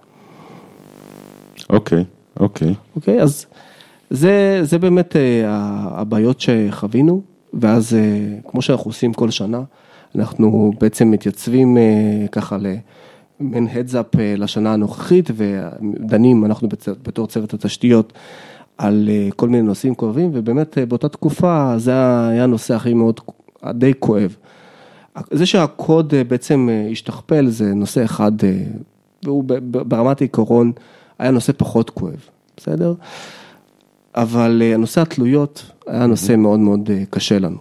אוקיי, 1.70 2.04
אוקיי. 2.40 2.74
אוקיי, 2.96 3.22
אז 3.22 3.46
זה, 4.10 4.60
זה 4.64 4.80
באמת 4.80 5.16
אה, 5.16 5.44
הבעיות 5.92 6.42
שחווינו, 6.42 7.22
ואז 7.54 7.98
כמו 8.48 8.62
שאנחנו 8.62 8.90
עושים 8.90 9.14
כל 9.14 9.30
שנה, 9.30 9.62
אנחנו 10.16 10.72
בעצם 10.80 11.12
מתייצבים 11.12 11.78
ככה 12.32 12.58
למין 12.58 13.68
heads 13.68 13.92
up 13.94 14.18
לשנה 14.38 14.74
הנוכחית, 14.74 15.30
ודנים, 15.36 16.46
אנחנו 16.46 16.68
בתור 17.04 17.28
צוות 17.28 17.54
התשתיות, 17.54 18.14
על 18.80 19.10
אה, 19.12 19.30
כל 19.36 19.50
מיני 19.50 19.64
נושאים 19.64 19.96
כואבים, 19.96 20.32
ובאמת 20.34 20.78
אה, 20.78 20.86
באותה 20.86 21.10
תקופה 21.10 21.74
זה 21.78 21.92
היה 22.28 22.44
הנושא 22.44 22.76
הכי 22.76 22.94
מאוד, 22.94 23.20
די 23.74 23.94
כואב. 24.00 24.36
זה 25.32 25.46
שהקוד 25.46 26.14
אה, 26.14 26.24
בעצם 26.24 26.70
השתכפל 26.92 27.48
זה 27.48 27.74
נושא 27.74 28.04
אחד, 28.04 28.32
והוא 29.24 29.44
ברמת 29.70 30.22
העיקרון 30.22 30.72
היה 31.20 31.32
נושא 31.32 31.54
פחות 31.58 31.90
כואב, 31.90 32.30
בסדר? 32.58 32.94
אבל 34.16 34.62
הנושא 34.74 35.02
התלויות 35.02 35.72
היה 35.88 36.06
נושא 36.06 36.36
מאוד 36.36 36.60
מאוד 36.60 36.90
קשה 37.10 37.40
לנו. 37.40 37.58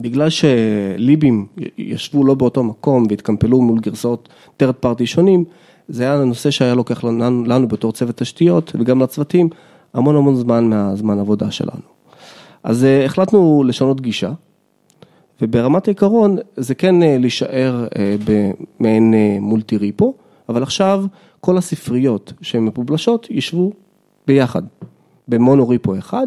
בגלל 0.00 0.28
שליבים 0.30 1.46
ישבו 1.78 2.24
לא 2.24 2.34
באותו 2.34 2.64
מקום 2.64 3.06
והתקמפלו 3.10 3.62
מול 3.62 3.80
גרסאות 3.80 4.28
third 4.62 4.84
party 4.84 5.06
שונים, 5.06 5.44
זה 5.88 6.02
היה 6.02 6.24
נושא 6.24 6.50
שהיה 6.50 6.74
לוקח 6.74 7.04
לנו, 7.04 7.44
לנו 7.44 7.68
בתור 7.68 7.92
צוות 7.92 8.16
תשתיות 8.16 8.72
וגם 8.78 9.02
לצוותים 9.02 9.48
המון 9.94 10.16
המון 10.16 10.36
זמן 10.36 10.64
מהזמן 10.64 11.18
עבודה 11.18 11.50
שלנו. 11.50 11.82
אז 12.64 12.84
אה, 12.84 13.04
החלטנו 13.04 13.64
לשנות 13.66 14.00
גישה, 14.00 14.32
וברמת 15.40 15.88
העיקרון 15.88 16.36
זה 16.56 16.74
כן 16.74 17.02
אה, 17.02 17.18
להישאר 17.18 17.86
אה, 17.98 18.16
במעין 18.24 19.14
מולטי 19.40 19.76
ריפו, 19.76 20.14
אבל 20.48 20.62
עכשיו 20.62 21.04
כל 21.40 21.58
הספריות 21.58 22.32
שהן 22.42 22.64
מפובלשות 22.64 23.26
ישבו 23.30 23.72
ביחד, 24.26 24.62
במונו 25.28 25.68
ריפו 25.68 25.98
אחד, 25.98 26.26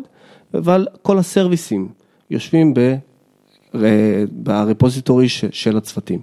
אבל 0.53 0.87
כל 1.01 1.17
הסרוויסים 1.17 1.87
יושבים 2.29 2.73
ב... 2.73 2.95
ברפוזיטורי 4.31 5.29
של 5.29 5.77
הצוותים. 5.77 6.19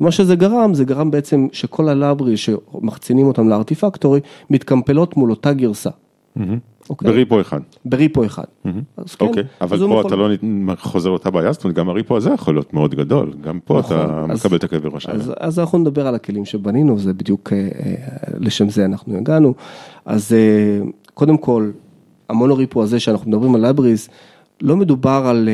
מה 0.00 0.10
שזה 0.10 0.36
גרם, 0.36 0.74
זה 0.74 0.84
גרם 0.84 1.10
בעצם 1.10 1.46
שכל 1.52 1.88
הלאברי 1.88 2.36
שמחצינים 2.36 3.26
אותם 3.26 3.48
לארטיפקטורי, 3.48 4.20
מתקמפלות 4.50 5.16
מול 5.16 5.30
אותה 5.30 5.52
גרסה. 5.52 5.90
Mm-hmm. 5.90 6.40
אוקיי? 6.90 7.12
בריפו 7.12 7.40
אחד. 7.40 7.60
בריפו 7.84 8.24
אחד. 8.24 8.44
אז 8.96 9.14
כן, 9.14 9.26
אוקיי, 9.26 9.42
אבל 9.60 9.78
פה 9.78 10.02
אתה 10.06 10.16
לא 10.16 10.28
חוזר 10.78 11.10
אותה 11.10 11.30
בעיה, 11.30 11.52
זאת 11.52 11.64
אומרת 11.64 11.76
גם 11.76 11.88
הריפו 11.88 12.16
הזה 12.16 12.30
יכול 12.30 12.54
להיות 12.54 12.74
מאוד 12.74 12.94
גדול, 12.94 13.34
גם 13.40 13.58
פה 13.64 13.80
אתה 13.80 14.06
נכון, 14.06 14.30
מקבל 14.30 14.56
את 14.56 14.64
הכאבי 14.64 14.88
ראש 14.92 15.06
האלה. 15.06 15.24
אז 15.40 15.58
אנחנו 15.58 15.78
נדבר 15.78 16.06
על 16.06 16.14
הכלים 16.14 16.44
שבנינו, 16.44 16.98
זה 16.98 17.12
בדיוק 17.12 17.52
אה, 17.52 17.58
אה, 17.58 17.94
לשם 18.38 18.68
זה 18.68 18.84
אנחנו 18.84 19.16
הגענו. 19.16 19.54
אז 20.04 20.32
אה, 20.32 20.86
קודם 21.14 21.36
כל, 21.38 21.70
ה-monorepo 22.28 22.82
הזה 22.82 23.00
שאנחנו 23.00 23.30
מדברים 23.30 23.54
על 23.54 23.68
libraries, 23.68 24.08
לא 24.62 24.76
מדובר 24.76 25.24
על 25.26 25.48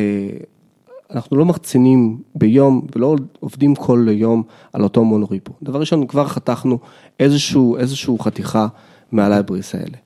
אנחנו 1.15 1.37
לא 1.37 1.45
מחצינים 1.45 2.19
ביום 2.35 2.87
ולא 2.97 3.17
עובדים 3.41 3.75
כל 3.75 4.07
יום 4.11 4.43
על 4.73 4.83
אותו 4.83 5.05
monorepo. 5.05 5.53
דבר 5.63 5.81
ראשון, 5.81 6.07
כבר 6.07 6.27
חתכנו 6.27 6.79
איזשהו, 7.21 7.77
איזשהו 7.77 8.19
חתיכה 8.19 8.67
מה-libraries 9.13 9.75
האלה. 9.75 9.97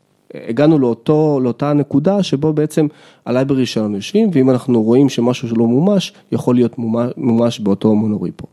הגענו 0.49 0.79
לאותו, 0.79 1.41
לאותה 1.43 1.73
נקודה 1.73 2.23
שבו 2.23 2.53
בעצם 2.53 2.87
ה-library 3.27 3.67
שלנו 3.67 3.97
יושבים, 3.97 4.31
ואם 4.33 4.51
אנחנו 4.51 4.83
רואים 4.83 5.09
שמשהו 5.09 5.49
שלא 5.49 5.67
מומש, 5.67 6.13
יכול 6.33 6.55
להיות 6.55 6.79
מומש, 6.79 7.13
מומש 7.17 7.61
באותו 7.61 7.95
monorepo. 7.95 8.47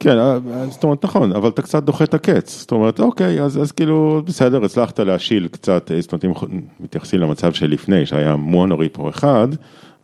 כן, 0.00 0.18
אה, 0.18 0.38
זאת 0.70 0.84
אומרת, 0.84 1.04
נכון, 1.04 1.32
אבל 1.32 1.48
אתה 1.48 1.62
קצת 1.62 1.82
דוחה 1.82 2.04
את 2.04 2.14
הקץ. 2.14 2.60
זאת 2.60 2.72
אומרת, 2.72 3.00
אוקיי, 3.00 3.42
אז, 3.42 3.62
אז 3.62 3.72
כאילו, 3.72 4.22
בסדר, 4.26 4.64
הצלחת 4.64 5.00
להשיל 5.00 5.48
קצת, 5.48 5.90
אה, 5.92 6.00
זאת 6.00 6.12
אומרת, 6.12 6.24
אם 6.24 6.32
מתייחסים 6.80 7.20
למצב 7.20 7.52
שלפני, 7.52 8.06
שהיה 8.06 8.36
מונוריפו 8.36 9.08
אחד, 9.08 9.48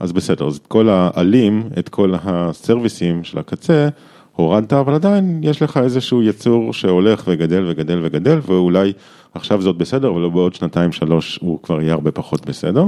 אז 0.00 0.12
בסדר, 0.12 0.46
אז 0.46 0.56
את 0.56 0.66
כל 0.66 0.88
העלים, 0.88 1.68
את 1.78 1.88
כל 1.88 2.14
הסרוויסים 2.22 3.24
של 3.24 3.38
הקצה, 3.38 3.88
הורדת, 4.36 4.72
אבל 4.72 4.94
עדיין 4.94 5.40
יש 5.42 5.62
לך 5.62 5.76
איזשהו 5.76 6.22
יצור 6.22 6.72
שהולך 6.72 7.22
וגדל 7.26 7.64
וגדל 7.68 8.00
וגדל, 8.04 8.38
ואולי 8.46 8.92
עכשיו 9.34 9.62
זאת 9.62 9.76
בסדר, 9.76 10.10
אבל 10.10 10.28
בעוד 10.30 10.54
שנתיים 10.54 10.92
שלוש 10.92 11.38
הוא 11.42 11.58
כבר 11.62 11.80
יהיה 11.80 11.92
הרבה 11.92 12.10
פחות 12.10 12.46
בסדר. 12.46 12.84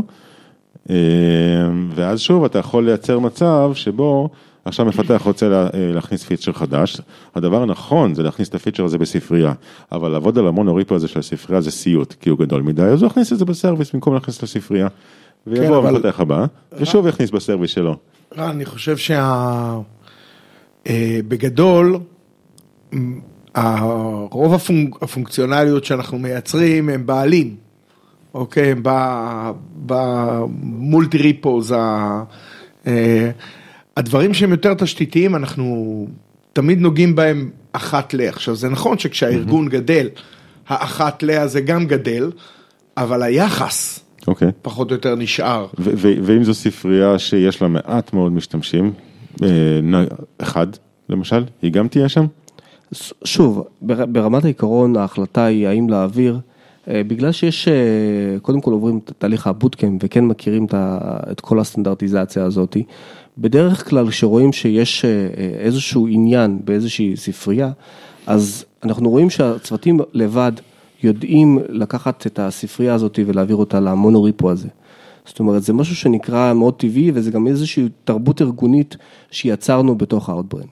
אה, 0.90 0.96
ואז 1.94 2.20
שוב, 2.20 2.44
אתה 2.44 2.58
יכול 2.58 2.84
לייצר 2.84 3.18
מצב 3.18 3.70
שבו 3.74 4.28
עכשיו 4.64 4.86
מפתח 4.86 5.22
רוצה 5.24 5.48
לה, 5.48 5.68
אה, 5.74 5.90
להכניס 5.94 6.24
feature 6.24 6.52
חדש, 6.52 7.00
הדבר 7.34 7.62
הנכון 7.62 8.14
זה 8.14 8.22
להכניס 8.22 8.48
את 8.48 8.54
ה-feature 8.54 8.84
הזה 8.84 8.98
בספרייה, 8.98 9.52
אבל 9.92 10.10
לעבוד 10.10 10.38
על 10.38 10.46
ה-monorepo 10.46 10.94
הזה 10.94 11.08
של 11.08 11.18
הספרייה 11.18 11.60
זה 11.60 11.70
סיוט, 11.70 12.14
כי 12.20 12.30
הוא 12.30 12.38
גדול 12.38 12.62
מדי, 12.62 12.82
אז 12.82 13.02
הוא 13.02 13.10
יכניס 13.10 13.32
את 13.32 13.38
זה 13.38 13.44
ב-service 13.44 13.92
במקום 13.92 14.14
להכניס 14.14 14.42
לספרייה. 14.42 14.88
ויבוא 15.46 15.66
כן, 15.66 15.72
אבל... 15.74 15.88
המפתח 15.88 16.20
הבא, 16.20 16.46
ושוב 16.78 17.06
יכניס 17.06 17.30
ב-service 17.30 17.70
שלו. 17.70 17.96
רן, 18.38 18.48
אני 18.48 18.64
חושב 18.64 18.96
שה... 18.96 19.78
אה, 20.86 21.20
בגדול, 21.28 21.98
רוב 24.30 24.54
הפונק... 24.54 25.02
הפונקציונליות 25.02 25.84
שאנחנו 25.84 26.18
מייצרים 26.18 26.88
הם 26.88 27.06
בעלים, 27.06 27.56
אוקיי? 28.34 28.74
במולטי 29.86 31.18
ריפוז, 31.18 31.72
אה, 31.72 33.30
הדברים 33.96 34.34
שהם 34.34 34.50
יותר 34.50 34.74
תשתיתיים, 34.74 35.34
אנחנו 35.34 36.06
תמיד 36.52 36.80
נוגעים 36.80 37.14
בהם 37.14 37.50
אחת 37.72 38.14
ל. 38.14 38.20
עכשיו, 38.20 38.54
זה 38.54 38.68
נכון 38.68 38.98
שכשהארגון 38.98 39.68
גדל, 39.68 40.08
האחת 40.68 41.22
ל 41.22 41.30
הזה 41.30 41.60
גם 41.60 41.86
גדל, 41.86 42.30
אבל 42.96 43.22
היחס 43.22 44.00
אוקיי. 44.26 44.48
פחות 44.62 44.90
או 44.90 44.94
יותר 44.96 45.14
נשאר. 45.14 45.66
ואם 45.78 46.44
זו 46.44 46.54
ספרייה 46.54 47.18
שיש 47.18 47.62
לה 47.62 47.68
מעט 47.68 48.12
מאוד 48.12 48.32
משתמשים, 48.32 48.92
אחד 50.38 50.66
למשל, 51.08 51.44
היא 51.62 51.72
גם 51.72 51.88
תהיה 51.88 52.08
שם? 52.08 52.26
שוב, 53.24 53.64
ברמת 53.82 54.44
העיקרון 54.44 54.96
ההחלטה 54.96 55.44
היא 55.44 55.68
האם 55.68 55.88
להעביר, 55.88 56.38
אה, 56.88 57.02
בגלל 57.06 57.32
שיש, 57.32 57.68
אה, 57.68 57.74
קודם 58.42 58.60
כל 58.60 58.72
עוברים 58.72 59.00
את 59.04 59.12
תהליך 59.18 59.46
הבוטקאמפ 59.46 60.00
וכן 60.04 60.24
מכירים 60.24 60.66
את 61.30 61.40
כל 61.40 61.60
הסטנדרטיזציה 61.60 62.44
הזאת, 62.44 62.76
בדרך 63.38 63.90
כלל 63.90 64.10
כשרואים 64.10 64.52
שיש 64.52 65.04
איזשהו 65.58 66.06
עניין 66.06 66.58
באיזושהי 66.64 67.16
ספרייה, 67.16 67.70
אז 68.26 68.64
אנחנו 68.82 69.10
רואים 69.10 69.30
שהצוותים 69.30 70.00
לבד 70.12 70.52
יודעים 71.02 71.58
לקחת 71.68 72.26
את 72.26 72.38
הספרייה 72.38 72.94
הזאת 72.94 73.18
ולהעביר 73.26 73.56
אותה 73.56 73.80
למונוריפו 73.80 74.50
הזה. 74.50 74.68
זאת 75.26 75.38
אומרת, 75.38 75.62
זה 75.62 75.72
משהו 75.72 75.96
שנקרא 75.96 76.52
מאוד 76.52 76.74
טבעי 76.74 77.10
וזה 77.14 77.30
גם 77.30 77.46
איזושהי 77.46 77.88
תרבות 78.04 78.42
ארגונית 78.42 78.96
שיצרנו 79.30 79.94
בתוך 79.94 80.28
האוטברן. 80.28 80.66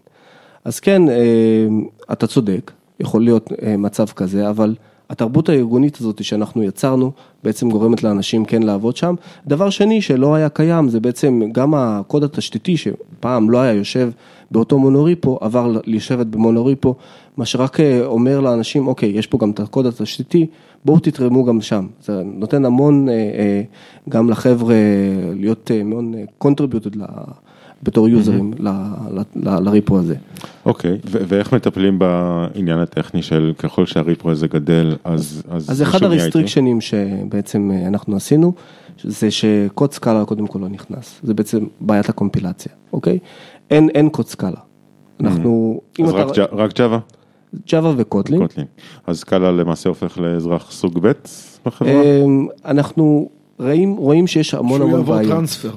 אז 0.64 0.81
כן, 0.81 1.09
אה, 1.09 1.67
אתה 2.12 2.27
צודק, 2.27 2.73
יכול 3.01 3.23
להיות 3.25 3.51
אה, 3.62 3.77
מצב 3.77 4.07
כזה, 4.07 4.51
אבל 4.51 4.75
התרבות 5.11 5.49
הארגונית 5.49 5.97
הזאת 6.01 6.25
שאנחנו 6.25 6.62
יצרנו 6.62 7.12
בעצם 7.45 7.71
גורמת 7.71 8.03
לאנשים 8.03 8.45
כן 8.45 8.62
לעבוד 8.62 8.97
שם. 8.97 9.14
דבר 9.47 9.71
שני 9.71 10.03
שלא 10.03 10.35
היה 10.35 10.49
קיים 10.49 10.88
זה 10.88 11.01
בעצם 11.01 11.43
גם 11.53 11.75
הקוד 11.75 12.25
התשתיתי 12.25 12.77
שפעם 12.77 13.51
לא 13.51 13.59
היה 13.59 13.73
יושב 13.73 14.11
באותו 14.51 14.79
מונוריפו 14.79 15.38
עבר 15.40 15.81
לשבת 15.87 16.27
במונוריפו, 16.27 16.95
מה 17.37 17.45
שרק 17.45 17.81
אה, 17.81 18.07
אומר 18.07 18.40
לאנשים 18.40 18.87
אוקיי 18.87 19.09
יש 19.09 19.27
פה 19.27 19.38
גם 19.38 19.51
את 19.51 19.61
הקוד 19.61 19.87
התשתיתי 19.87 20.47
בואו 20.85 20.99
תתרמו 20.99 21.45
גם 21.45 21.61
שם, 21.61 21.87
זה 22.03 22.23
נותן 22.25 22.64
המון 22.64 23.09
גם 24.09 24.31
לחבר'ה 24.31 24.75
להיות 25.35 25.71
מאוד 25.85 26.05
contributed 26.45 26.97
בתור 27.85 28.09
יוזרים 28.09 28.53
לריפו 29.37 29.99
הזה. 29.99 30.14
אוקיי, 30.66 30.99
ואיך 31.05 31.53
מטפלים 31.53 31.99
בעניין 31.99 32.79
הטכני 32.79 33.23
של 33.23 33.53
ככל 33.59 33.87
שהריפו 33.87 34.31
הזה 34.31 34.49
גדל, 34.49 34.97
אז... 35.05 35.42
אז 35.49 35.83
אחד 35.83 36.03
הרסטריקשנים 36.03 36.81
שבעצם 36.81 37.70
אה, 37.75 37.88
אנחנו 37.88 38.16
עשינו, 38.16 38.53
זה 39.03 39.31
שקוד 39.31 39.92
סקאלה 39.92 40.25
קודם 40.25 40.47
כל 40.47 40.59
לא 40.59 40.68
נכנס, 40.68 41.20
זה 41.23 41.35
בעצם 41.35 41.59
בעיית 41.81 42.09
הקומפילציה, 42.09 42.73
אוקיי? 42.92 43.18
אין, 43.70 43.88
אין 43.88 44.09
קוד 44.09 44.27
סקאלה. 44.27 44.61
אנחנו... 45.20 45.81
אז 46.05 46.12
רק, 46.53 46.79
ג'אווה? 46.79 46.99
ג'אווה 47.68 47.92
וקוטלין. 47.97 48.40
קוטלין. 48.40 48.66
אז 49.07 49.18
סקאלה 49.20 49.53
למעשה 49.53 49.88
הופך 49.88 50.18
לאזרח 50.18 50.70
סוג 50.70 50.99
ב' 51.03 51.12
בחברה? 51.66 51.92
אמ, 51.92 52.47
אנחנו 52.64 53.29
רואים, 53.59 53.97
רואים 53.97 54.27
שיש 54.27 54.55
המון 54.55 54.83
המון 54.83 54.92
בעיות. 54.92 55.07
שהוא 55.07 55.16
יעבור 55.16 55.37
טרנספר. 55.37 55.70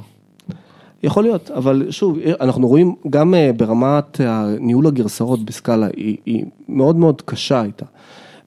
יכול 1.04 1.24
להיות, 1.24 1.52
אבל 1.52 1.88
שוב, 1.90 2.18
אנחנו 2.42 2.68
רואים 2.68 2.96
גם 3.10 3.34
אה, 3.34 3.52
ברמת 3.58 4.22
ניהול 4.60 4.88
הגרסאות 4.88 5.46
בסקאלה, 5.46 5.88
היא, 5.96 6.18
היא 6.26 6.46
מאוד 6.70 6.96
מאוד 6.96 7.22
קשה 7.22 7.62
הייתה. 7.62 7.86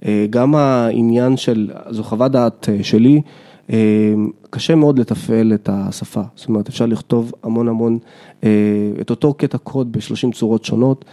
אה, 0.04 0.26
גם 0.30 0.54
העניין 0.54 1.36
של, 1.36 1.70
זו 1.90 2.02
חוות 2.02 2.32
דעת 2.32 2.68
אה, 2.68 2.84
שלי, 2.84 3.20
קשה 4.50 4.74
מאוד 4.74 4.98
לתפעל 4.98 5.54
את 5.54 5.68
השפה, 5.72 6.20
זאת 6.36 6.48
אומרת 6.48 6.68
אפשר 6.68 6.86
לכתוב 6.86 7.32
המון 7.42 7.68
המון, 7.68 7.98
את 9.00 9.10
אותו 9.10 9.34
קטע 9.34 9.58
קוד 9.58 9.92
בשלושים 9.92 10.32
צורות 10.32 10.64
שונות, 10.64 11.04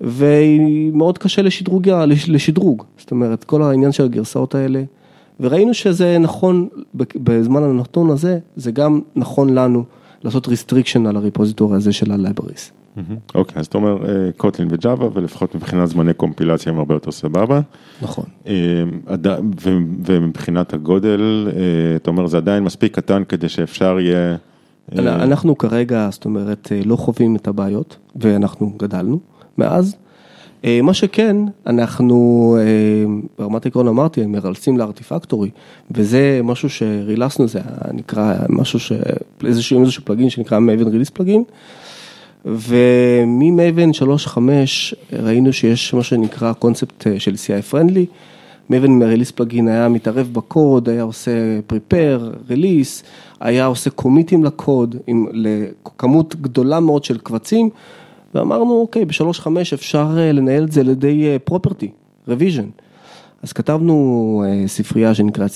והיא 0.00 0.92
מאוד 0.92 1.18
קשה 1.18 1.42
לשדרוג, 1.42 1.88
לשדרוג, 2.28 2.84
זאת 2.98 3.10
אומרת 3.10 3.44
כל 3.44 3.62
העניין 3.62 3.92
של 3.92 4.04
הגרסאות 4.04 4.54
האלה, 4.54 4.82
וראינו 5.40 5.74
שזה 5.74 6.18
נכון 6.18 6.68
בזמן 6.94 7.62
הנתון 7.62 8.10
הזה, 8.10 8.38
זה 8.56 8.70
גם 8.70 9.00
נכון 9.16 9.54
לנו. 9.54 9.84
לעשות 10.22 10.48
restriction 10.48 11.08
על 11.08 11.16
ה-repository 11.16 11.74
הזה 11.74 11.92
של 11.92 12.12
ה-libraries. 12.12 12.72
אוקיי, 13.34 13.60
אז 13.60 13.66
אתה 13.66 13.78
אומר 13.78 13.98
Kotlin 14.36 14.68
ו-Java, 14.70 15.08
ולפחות 15.12 15.54
מבחינת 15.54 15.88
זמני 15.88 16.14
קומפילציה 16.14 16.72
הם 16.72 16.78
הרבה 16.78 16.94
יותר 16.94 17.10
סבבה. 17.10 17.60
נכון. 18.02 18.24
אה, 18.46 18.52
ומבחינת 20.06 20.74
הגודל, 20.74 21.48
אה, 21.56 21.96
אתה 21.96 22.10
אומר 22.10 22.26
זה 22.26 22.36
עדיין 22.36 22.64
מספיק 22.64 22.96
קטן 22.96 23.22
כדי 23.28 23.48
שאפשר 23.48 24.00
יהיה... 24.00 24.36
אה, 24.98 25.24
אנחנו 25.24 25.58
כרגע, 25.58 26.08
זאת 26.10 26.24
אומרת, 26.24 26.72
לא 26.84 26.96
חווים 26.96 27.36
את 27.36 27.48
הבעיות, 27.48 27.96
ואנחנו 28.16 28.72
גדלנו 28.76 29.18
מאז. 29.58 29.96
אה, 30.64 30.80
מה 30.82 30.94
שכן, 30.94 31.36
אנחנו 31.66 32.56
אה, 32.60 33.20
ברמת 33.38 33.66
עקרון 33.66 33.88
אמרתי, 33.88 34.22
הם 34.22 34.32
מרלסים 34.32 34.78
לארטיפקטורי, 34.78 35.50
וזה 35.90 36.40
משהו 36.44 36.70
שרילסנו, 36.70 37.48
זה 37.48 37.60
נקרא 37.92 38.34
משהו 38.48 38.80
ש... 38.80 38.92
איזשהו, 39.46 39.80
איזשהו 39.80 40.04
פלאגין 40.04 40.30
שנקרא 40.30 40.58
Maven 40.58 40.86
Release 40.86 41.10
פלאגין, 41.12 41.44
ומ-Maven 42.44 44.02
3.5 44.28 44.38
ראינו 45.12 45.52
שיש 45.52 45.94
מה 45.94 46.02
שנקרא 46.02 46.52
קונספט 46.52 47.06
אה, 47.06 47.20
של 47.20 47.34
CI 47.34 47.72
Friendly, 47.72 48.06
Maven 48.70 49.02
Release 49.02 49.32
פלאגין 49.34 49.68
היה 49.68 49.88
מתערב 49.88 50.28
בקוד, 50.32 50.88
היה 50.88 51.02
עושה 51.02 51.30
Prepare, 51.72 52.50
Release, 52.50 53.04
היה 53.40 53.66
עושה 53.66 53.90
קומיטים 53.90 54.44
לקוד, 54.44 54.96
עם 55.06 55.26
לכמות 55.32 56.36
גדולה 56.40 56.80
מאוד 56.80 57.04
של 57.04 57.18
קבצים. 57.18 57.70
ואמרנו, 58.34 58.80
אוקיי, 58.80 59.04
בשלוש 59.04 59.40
חמש 59.40 59.72
אפשר 59.72 60.16
אה, 60.18 60.32
לנהל 60.32 60.64
את 60.64 60.72
זה 60.72 60.80
על 60.80 60.88
ידי 60.88 61.38
property, 61.44 61.90
revision. 62.28 62.66
אז 63.42 63.52
כתבנו 63.52 64.44
אה, 64.46 64.68
ספרייה 64.68 65.14
שנקראת 65.14 65.50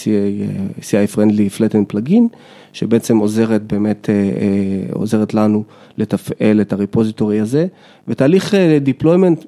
CI 0.80 1.14
Friendly 1.14 1.58
Flatten 1.58 1.94
Plugin, 1.94 2.37
שבעצם 2.72 3.16
עוזרת 3.16 3.62
באמת, 3.62 4.11
אה, 4.11 4.92
עוזרת 4.92 5.35
לנו 5.35 5.64
לתפעל 5.98 6.61
את 6.61 6.72
ה-repository 6.72 7.40
הזה, 7.40 7.66
ותהליך 8.08 8.54
deployment 8.85 9.44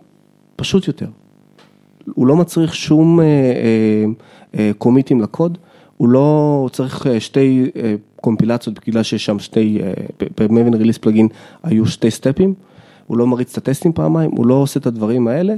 פשוט 0.56 0.86
יותר. 0.86 1.06
הוא 2.14 2.26
לא 2.26 2.36
מצריך 2.36 2.74
שום 2.74 3.20
commitים 4.78 5.20
לקוד, 5.20 5.58
הוא 5.96 6.08
לא 6.08 6.68
צריך 6.72 7.06
שתי 7.18 7.70
קומפילציות 8.16 8.78
בגלל 8.86 9.02
שיש 9.02 9.24
שם 9.24 9.38
שתי, 9.38 9.78
ב-Maven 10.20 10.74
Release 10.74 11.04
Plugin 11.04 11.34
היו 11.62 11.86
שתי 11.86 12.10
stepים. 12.10 12.54
הוא 13.06 13.18
לא 13.18 13.26
מריץ 13.26 13.52
את 13.52 13.58
הטסטים 13.58 13.92
פעמיים, 13.92 14.30
הוא 14.30 14.46
לא 14.46 14.54
עושה 14.54 14.80
את 14.80 14.86
הדברים 14.86 15.28
האלה. 15.28 15.54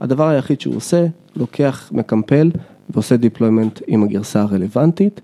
הדבר 0.00 0.28
היחיד 0.28 0.60
שהוא 0.60 0.76
עושה, 0.76 1.06
לוקח, 1.36 1.90
מקמפל 1.92 2.50
ועושה 2.90 3.16
deployment 3.16 3.80
עם 3.86 4.02
הגרסה 4.02 4.42
הרלוונטית. 4.42 5.20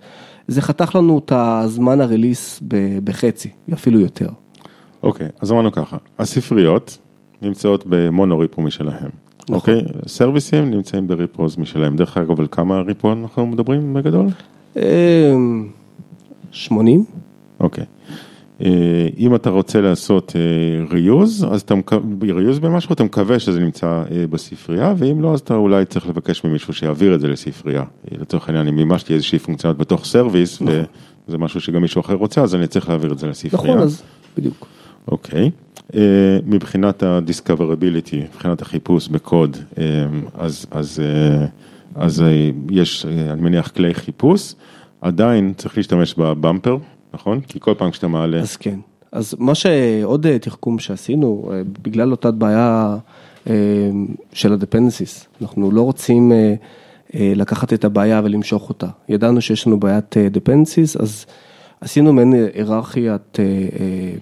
זה 0.48 0.62
חתך 0.62 0.94
לנו 0.94 1.18
את 1.18 1.32
הזמן 1.34 2.00
ה-release 2.00 2.62
בחצי, 3.04 3.48
אפילו 3.72 4.00
יותר. 4.00 4.28
אוקיי, 5.02 5.28
אז 5.40 5.52
אמרנו 5.52 5.72
ככה, 5.72 5.96
הספריות 6.18 6.98
נמצאות 7.42 7.84
ב-monorepo 7.86 8.62
משלהם. 8.62 9.10
נכון. 9.42 9.54
אוקיי, 9.54 9.82
serviceים 10.06 10.70
נמצאים 10.70 11.06
ב-repos 11.08 11.56
משלהם. 11.58 11.96
דרך 11.96 12.16
אגב, 12.16 12.40
על 12.40 12.46
כמה 12.50 12.80
repo 12.80 13.12
אנחנו 13.12 13.46
מדברים 13.46 13.94
בגדול? 13.94 14.26
אמ, 14.76 15.68
80? 16.50 17.04
אוקיי. 17.60 17.84
אה, 17.84 17.88
אם 19.18 19.34
אתה 19.34 19.50
רוצה 19.50 19.80
לעשות 19.80 20.36
reuse, 20.90 21.46
אז 21.50 21.60
אתה 21.60 21.74
reuse 22.22 22.58
במשהו, 22.58 22.92
אתה 22.92 23.04
מקווה 23.04 23.38
שזה 23.38 23.60
נמצא 23.60 23.86
אה, 23.86 24.26
בספרייה, 24.30 24.94
ואם 24.96 25.22
לא, 25.22 25.34
אז 25.34 25.40
אתה 25.40 25.54
אולי 25.54 25.84
צריך 25.84 26.08
לבקש 26.08 26.44
ממישהו 26.44 26.72
שיעביר 26.72 27.14
את 27.14 27.20
זה 27.20 27.28
לספרייה. 27.28 27.80
אה, 27.82 28.16
לצורך 28.20 28.48
העניין, 28.48 28.68
אם 28.68 28.76
מימשתי 28.76 29.14
איזושהי 29.14 29.38
פונקציונליות 29.38 29.78
בתוך 29.78 30.04
service, 30.04 30.62
וזה 31.28 31.38
משהו 31.38 31.60
שגם 31.60 31.82
מישהו 31.82 32.00
אחר 32.00 32.14
רוצה, 32.14 32.42
אז 32.42 32.54
אני 32.54 32.66
צריך 32.66 32.88
להעביר 32.88 33.12
את 33.12 33.18
זה 33.18 33.26
לספרייה. 33.26 33.74
נכון, 33.74 33.78
אז 33.78 34.02
בדיוק. 34.38 34.66
אוקיי. 35.08 35.50
אה, 35.94 36.38
מבחינת 36.46 37.02
ה-discoverability, 37.02 38.16
מבחינת 38.34 38.62
החיפוש 38.62 39.08
בקוד, 39.08 39.56
אה, 39.78 39.84
אז, 40.34 40.66
אז, 40.70 41.02
אה, 41.04 41.46
אז 41.94 42.22
אה, 42.22 42.50
יש, 42.70 43.06
אה, 43.06 43.32
אני 43.32 43.42
מניח, 43.42 43.68
כלי 43.68 43.94
חיפוש, 43.94 44.54
עדיין 45.00 45.52
צריך 45.56 45.76
להשתמש 45.76 46.14
בבמפר, 46.14 46.76
נכון? 47.14 47.40
כי 47.40 47.60
כל 47.60 47.74
פעם 47.78 47.90
כשאתה 47.90 48.08
מעלה... 48.08 48.38
אז 48.38 48.56
כן. 48.56 48.78
אז 49.14 49.34
מה 49.38 49.54
שעוד 49.54 50.26
אה, 50.26 50.38
תחכום 50.38 50.78
שעשינו, 50.78 51.50
אה, 51.52 51.62
בגלל 51.82 52.10
אותה 52.10 52.30
בעיה 52.30 52.96
אה, 53.50 53.54
של 54.32 54.52
ה-dependencies, 54.52 55.42
אנחנו 55.42 55.70
לא 55.70 55.82
רוצים 55.82 56.32
לקחת 57.14 57.72
את 57.72 57.84
הבעיה 57.84 58.20
ולמשוך 58.24 58.68
אותה. 58.68 58.86
ידענו 59.08 59.40
שיש 59.40 59.66
לנו 59.66 59.80
בעיית 59.80 60.14
dependencies, 60.16 61.02
אז 61.02 61.26
עשינו 61.80 62.12
מעין 62.12 62.34
היררכיית 62.54 63.38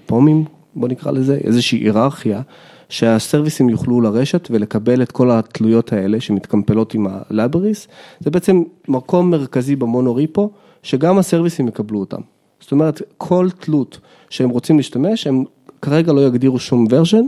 פומים, 0.07 0.45
בוא 0.75 0.89
נקרא 0.89 1.13
לזה, 1.13 1.39
איזושהי 1.45 1.79
היררכיה, 1.79 2.41
שהסרוויסים 2.89 3.69
יוכלו 3.69 4.01
לרשת 4.01 4.49
ולקבל 4.51 5.03
את 5.03 5.13
כל 5.13 5.31
התלויות 5.31 5.93
האלה 5.93 6.21
שמתקמפלות 6.21 6.95
עם 6.95 7.07
ה-libraries, 7.07 7.89
זה 8.21 8.31
בעצם 8.31 8.63
מקום 8.89 9.31
מרכזי 9.31 9.77
במונוריפו, 9.77 10.51
שגם 10.83 11.19
הסרוויסים 11.19 11.69
יקבלו 11.69 12.01
אותם. 12.01 12.21
זאת 12.63 12.73
אומרת, 12.73 13.03
כל 13.19 13.49
תלות 13.61 13.99
שהם 14.31 14.51
רוצים 14.51 14.77
להשתמש, 14.77 15.27
הם 15.27 15.45
כרגע 15.83 16.13
לא 16.13 16.27
יגדירו 16.27 16.59
שום 16.59 16.87
version, 16.87 17.25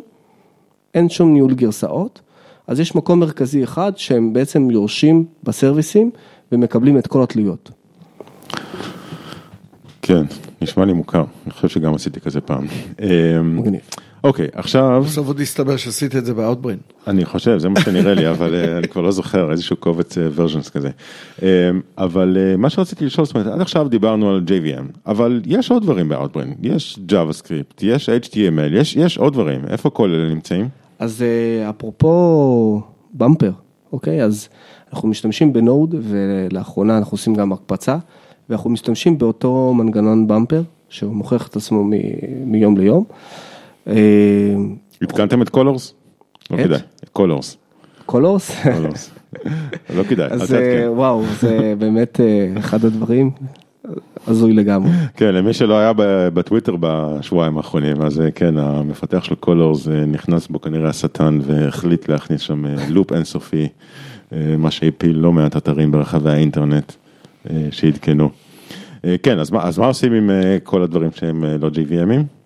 אין 0.94 1.09
שום 1.09 1.33
ניהול 1.33 1.55
גרסאות, 1.55 2.20
אז 2.66 2.81
יש 2.81 2.94
מקום 2.94 3.20
מרכזי 3.20 3.64
אחד 3.64 3.92
שהם 3.97 4.33
בעצם 4.33 4.70
יורשים 4.70 5.25
בסרוויסים 5.42 6.11
ומקבלים 6.53 6.99
את 6.99 7.07
כל 7.07 7.23
התלויות. 7.23 7.70
כן, 10.03 10.25
נשמע 10.62 10.85
לי 10.85 10.92
מוכר, 10.92 11.25
אני 11.44 11.53
חושב 11.53 11.68
שגם 11.68 11.94
עשיתי 11.94 12.20
כזה 12.20 12.40
פעם. 12.40 12.66
אה, 13.01 13.42
מגניב. 13.42 13.81
אוקיי, 14.24 14.48
עכשיו, 14.52 15.02
בסוף 15.06 15.26
עוד 15.26 15.40
הסתבר 15.40 15.76
שעשית 15.76 16.16
את 16.16 16.24
זה 16.24 16.34
באוטברין. 16.34 16.78
אני 17.06 17.24
חושב, 17.24 17.58
זה 17.58 17.68
מה 17.68 17.80
שנראה 17.80 18.14
לי, 18.14 18.30
אבל 18.30 18.54
אה, 18.54 18.78
אני 18.78 18.88
כבר 18.88 19.02
לא 19.02 19.10
זוכר, 19.10 19.52
איזשהו 19.52 19.76
קובץ 19.76 20.18
versions 20.18 20.70
כזה. 20.70 20.90
אה, 21.42 21.70
אבל 21.98 22.37
אה, 22.40 22.56
מה 22.56 22.70
שרציתי 22.70 23.06
לשאול, 23.06 23.26
זאת 23.26 23.34
אומרת, 23.34 23.46
עד 23.52 23.60
עכשיו 23.60 23.88
דיברנו 23.88 24.30
על 24.30 24.44
JVM, 24.46 24.98
אבל 25.06 25.42
יש 25.46 25.70
עוד 25.70 25.82
דברים 25.82 26.08
ב-Outbrain, 26.08 26.54
יש 26.62 26.98
JavaScript, 27.08 27.80
יש 27.82 28.08
HTML, 28.08 28.72
יש, 28.72 28.96
יש 28.96 29.18
עוד 29.18 29.32
דברים, 29.32 29.60
איפה 29.68 29.90
כל 29.90 30.10
אלה 30.10 30.28
נמצאים? 30.34 30.68
אז 30.98 31.22
אה, 31.22 31.70
אפרופו 31.70 32.82
במפר, 33.14 33.52
אוקיי? 33.92 34.22
אז 34.22 34.48
אנחנו 34.92 35.08
משתמשים 35.08 35.52
בנוד 35.52 35.94
ולאחרונה 36.02 36.98
אנחנו 36.98 37.14
עושים 37.14 37.34
גם 37.34 37.52
הקפצה, 37.52 37.96
ואנחנו 38.48 38.70
משתמשים 38.70 39.18
באותו 39.18 39.74
מנגנון 39.74 40.26
Bumper, 40.27 40.62
שהוא 40.88 41.14
מוכיח 41.14 41.48
את 41.48 41.56
עצמו 41.56 41.84
מ- 41.84 41.92
מיום 42.52 42.76
ליום. 42.76 43.04
אה, 43.88 44.55
עדכנתם 45.03 45.42
את 45.42 45.49
Colors? 45.48 45.94
לא? 46.51 46.57
כדאי, 46.57 46.79
Colors, 47.12 47.57
Colors? 48.07 48.57
Colors. 48.74 49.11
לא 49.97 50.03
כדאי, 50.03 50.27
אל 50.27 50.33
אז 50.33 50.55
אה, 50.55 50.59
תעדכן. 50.61 50.88
וואו, 50.88 51.23
זה 51.40 51.75
באמת 51.79 52.20
אה, 52.20 52.59
אחד 52.59 52.85
הדברים 52.85 53.31
הזוי 54.27 54.53
לגמרי. 54.53 54.90
כן, 55.16 55.35
למי 55.35 55.53
שלא 55.53 55.79
היה 55.79 55.92
בטוויטר 56.35 56.77
בשבועיים 56.81 57.57
האחרונים, 57.57 58.03
אז 58.03 58.20
אה, 58.20 58.31
כן, 58.31 58.59
המפתח 58.59 59.25
של 59.25 59.35
Colors 59.35 59.88
אה, 59.88 60.05
נכנס 60.07 60.47
בו 60.49 60.61
כנראה 60.61 60.88
השטן 60.88 61.38
והחליט 61.42 62.09
להכניס 62.09 62.40
שם 62.40 62.66
אה, 62.66 62.75
loop 62.88 63.12
אינסופי, 63.12 63.68
אה, 64.33 64.55
מה 64.59 64.70
שהפיל 64.70 65.16
לא 65.18 65.33
מעט 65.33 65.57
אתרים 65.57 65.90
ברחבי 65.90 66.31
האינטרנט 66.31 66.92
אה, 67.51 67.68
שעדכנו. 67.70 68.31
אה, 69.05 69.16
כן, 69.23 69.38
אז 69.38 69.51
מה, 69.51 69.62
אז 69.62 69.79
מה 69.79 69.87
עושים 69.87 70.12
עם 70.12 70.31
אה, 70.31 70.59
כל 70.62 70.83
הדברים 70.83 71.11
שהם 71.14 71.44
אה, 71.44 71.57
לא 71.59 71.68
JVMים? 71.68 72.43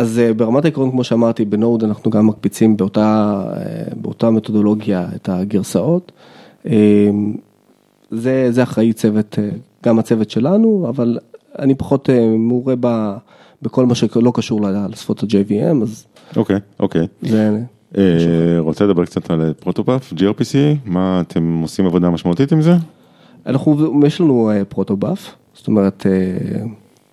אז 0.00 0.18
אה, 0.18 0.34
ברמת 0.34 0.64
העקרון, 0.64 0.90
כמו 0.90 1.04
שאמרתי, 1.04 1.44
בנוד 1.44 1.84
אנחנו 1.84 2.10
גם 2.10 2.26
מקפיצים 2.26 2.76
באותה, 2.76 3.42
אה, 3.56 3.60
באותה 3.96 4.30
מתודולוגיה 4.30 5.08
את 5.14 5.28
הגרסאות. 5.28 6.12
אה, 6.66 7.10
זה, 8.10 8.48
זה 8.50 8.62
אחראי 8.62 8.92
צוות, 8.92 9.38
גם 9.84 9.98
הצוות 9.98 10.30
שלנו, 10.30 10.86
אבל 10.88 11.18
אני 11.58 11.74
פחות 11.74 12.08
מעורה 12.38 12.74
ב, 12.80 13.16
בכל 13.62 13.86
מה 13.86 13.94
שלא 13.94 14.32
קשור 14.34 14.60
לשפות 14.90 15.22
ה-JVM, 15.22 15.82
אז 15.82 16.06
אוקיי, 16.36 16.58
אוקיי. 16.80 17.06
רוצה 18.58 18.84
לדבר 18.84 19.04
קצת 19.04 19.30
על 19.30 19.52
פרוטופאף, 19.60 20.12
gRPC, 20.12 20.56
מה 20.84 21.20
אתם 21.20 21.58
עושים 21.62 21.86
עבודה 21.86 22.10
משמעותית 22.10 22.52
עם 22.52 22.62
זה? 22.62 22.72
אנחנו, 23.46 23.76
יש 24.06 24.20
לנו 24.20 24.50
פרוטובאף, 24.68 25.34
זאת 25.54 25.66
אומרת, 25.66 26.06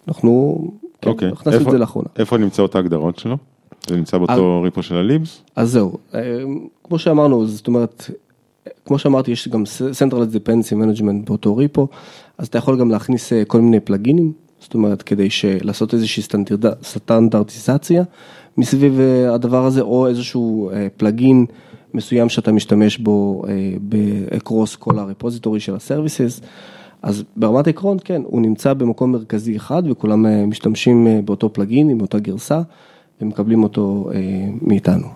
אנחנו, 0.08 0.58
אוקיי. 1.06 1.30
הכנסנו 1.30 1.68
את 1.68 1.72
זה 1.72 1.78
לאחרונה. 1.78 2.08
איפה 2.18 2.38
נמצאות 2.38 2.76
ההגדרות 2.76 3.20
שלו? 3.20 3.38
זה 3.88 3.96
נמצא 3.96 4.18
באותו 4.18 4.62
ריפו 4.62 4.84
של 4.84 4.96
הליבס? 4.96 5.42
אז 5.56 5.72
זהו, 5.72 5.98
אה, 6.16 6.22
כמו 6.84 7.00
שאמרנו, 7.00 7.48
זאת 7.48 7.68
אומרת, 7.68 8.10
כמו 8.86 9.00
שאמרתי, 9.00 9.32
יש 9.32 9.48
גם 9.48 9.64
Centralized 9.92 10.36
Dependency 10.36 10.74
Management 10.74 11.26
באותו 11.26 11.56
ריפו, 11.56 11.88
אז 12.38 12.48
אתה 12.48 12.58
יכול 12.58 12.80
גם 12.80 12.92
להכניס 12.92 13.34
אה, 13.34 13.46
כל 13.46 13.62
מיני 13.62 13.80
פלאגינים, 13.80 14.32
זאת 14.60 14.74
אומרת, 14.74 15.02
כדי 15.02 15.28
לעשות 15.62 15.94
איזושהי 15.94 16.24
סטנדרטיזציה 16.84 18.04
מסביב 18.58 19.00
אה, 19.00 19.34
הדבר 19.34 19.66
הזה, 19.66 19.82
או 19.82 20.08
איזשהו 20.08 20.72
פלאגין 20.98 21.46
מסוים 21.94 22.30
שאתה 22.30 22.52
משתמש 22.52 22.98
בו 22.98 23.44
באקרוס 23.82 24.76
כל 24.76 25.00
הרפוזיטורי 25.00 25.60
של 25.60 25.76
הסרוויסס. 25.76 26.42
אז 27.02 27.24
ברמת 27.36 27.68
העקרון, 27.68 27.98
כן, 28.04 28.22
הוא 28.26 28.42
נמצא 28.42 28.74
במקום 28.74 29.12
מרכזי 29.12 29.56
אחד 29.56 29.84
וכולם 29.90 30.26
אה, 30.26 30.46
משתמשים 30.46 31.08
אה, 31.08 31.20
באותו 31.26 31.54
פלאגין 31.54 31.90
עם 31.90 32.02
אותה 32.02 32.20
גרסה 32.20 32.62
ומקבלים 33.22 33.64
אותו 33.64 34.10
אה, 34.14 34.20
מאיתנו. 34.62 35.08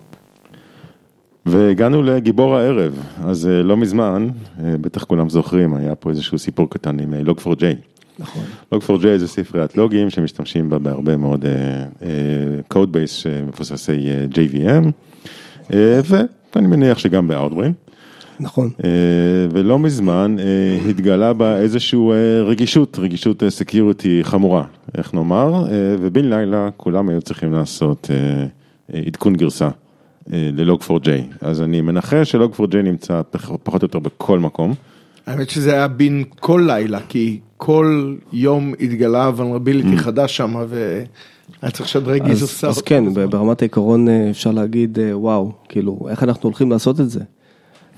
והגענו 1.46 2.04
לגיבור 2.04 2.56
הערב, 2.58 3.00
אז 3.24 3.48
אה, 3.48 3.63
לא 3.63 3.78
מזמן, 3.78 4.28
בטח 4.60 5.04
כולם 5.04 5.30
זוכרים, 5.30 5.74
היה 5.74 5.96
פה 5.96 6.10
איזשהו 6.10 6.39
סיפור 6.39 6.70
קטן 6.70 7.00
עם 7.00 7.13
אה, 7.13 7.22
Log4j. 7.22 7.63
נכון. 8.20 8.44
Log4j 8.76 9.17
זה 9.17 9.28
ספריית 9.28 9.78
לוגים 9.78 10.10
שמשתמשים 10.10 10.70
בה 10.70 10.80
בהרבה 10.80 11.17
מאוד 11.17 11.46
code 12.67 12.91
base 12.91 13.12
שמבוססי 13.12 14.08
JVM, 14.32 14.91
ואני 16.56 16.67
מניח 16.67 16.98
שגם 16.98 17.28
ב-Outbrain. 17.28 17.90
נכון. 18.41 18.69
אה, 18.84 18.89
ולא 19.51 19.80
מזמן 19.80 20.36
אה, 20.39 20.89
התגלה 20.89 21.34
בה 21.34 21.58
איזושהי 21.58 21.99
רגישות, 22.45 22.99
רגישות 22.99 23.43
security 23.50 24.19
חמורה, 24.23 24.63
איך 24.97 25.13
נאמר, 25.13 25.65
אה, 25.65 25.71
ובן 26.01 26.25
לילה 26.25 26.69
כולם 26.77 27.10
היו 27.10 27.21
צריכים 27.21 27.54
לעשות 27.54 28.08
אה, 28.12 28.45
אה, 28.95 29.01
עדכון 29.08 29.36
גרסה 29.36 29.69
אה, 30.34 30.49
ל-Log4j. 30.54 31.10
אז 31.41 31.62
אני 31.62 31.82
מנחש 31.82 32.32
ש-Log4j 32.32 32.75
נמצא 32.84 33.21
פח- 33.32 33.51
פחות 33.63 33.82
או 33.82 33.86
יותר 33.86 33.99
בכל 33.99 34.39
מקום. 34.39 34.73
האמת 35.27 35.49
שזה 35.49 35.73
היה 35.73 35.88
בין 35.88 36.23
כל 36.39 36.63
לילה, 36.67 36.99
כי 37.10 37.39
כל 37.58 38.15
יום 38.34 38.73
התגלה 38.80 39.32
vulnerability 39.38 39.97
חדש 39.97 40.38
שם, 40.38 40.56
והיה 40.69 41.06
צריך 41.71 41.82
לשדרג 41.89 42.21
אז, 42.21 42.39
גרסאות. 42.39 42.69
אז 42.77 42.82
כן, 42.82 43.04
ברמת 43.30 43.62
העיקרון 43.62 44.10
אה, 44.10 44.27
אפשר 44.30 44.51
להגיד, 44.51 44.99
אה, 44.99 45.17
וואו, 45.17 45.51
כאילו, 45.69 46.08
איך 46.10 46.23
אנחנו 46.23 46.41
הולכים 46.43 46.71
לעשות 46.71 46.99
את 46.99 47.10
זה? 47.10 47.19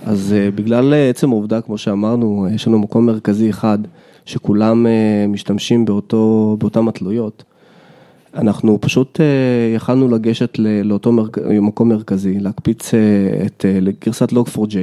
אז 0.05 0.33
אה, 0.33 0.51
בגלל 0.51 0.93
אה, 0.93 1.09
עצם 1.09 1.29
העובדה, 1.29 1.61
כמו 1.61 1.77
שאמרנו, 1.77 2.45
אה, 2.45 2.53
יש 2.53 2.67
לנו 2.67 2.79
מקום 2.79 3.05
מרכזי 3.05 3.49
אחד, 3.49 3.77
שכולם 4.25 4.85
משתמשים 5.27 5.85
באותו, 5.85 6.55
באותם 6.59 6.87
התלויות. 6.87 7.43
אנחנו 8.35 8.81
פשוט 8.81 9.19
יכלנו 9.75 10.07
לגשת 10.07 10.59
לאותו 10.59 11.11
מרק... 11.11 11.37
מקום 11.37 11.89
מרכזי, 11.89 12.39
להקפיץ 12.39 12.91
את 13.45 13.65
גרסת 14.05 14.31
Log4j, 14.31 14.75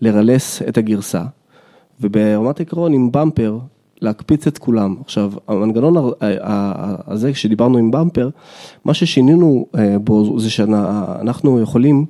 לרלס 0.00 0.62
את 0.68 0.78
הגרסה, 0.78 1.22
וברמת 2.00 2.60
עקרון 2.60 2.92
עם 2.92 3.12
במפר, 3.12 3.58
להקפיץ 4.00 4.46
את 4.46 4.58
כולם. 4.58 4.96
עכשיו, 5.04 5.32
המנגנון 5.48 6.12
הזה, 7.06 7.32
כשדיברנו 7.32 7.78
עם 7.78 7.90
במפר, 7.90 8.30
מה 8.84 8.94
ששינינו 8.94 9.66
בו 10.04 10.40
זה 10.40 10.50
שאנחנו 10.50 11.60
יכולים 11.60 12.06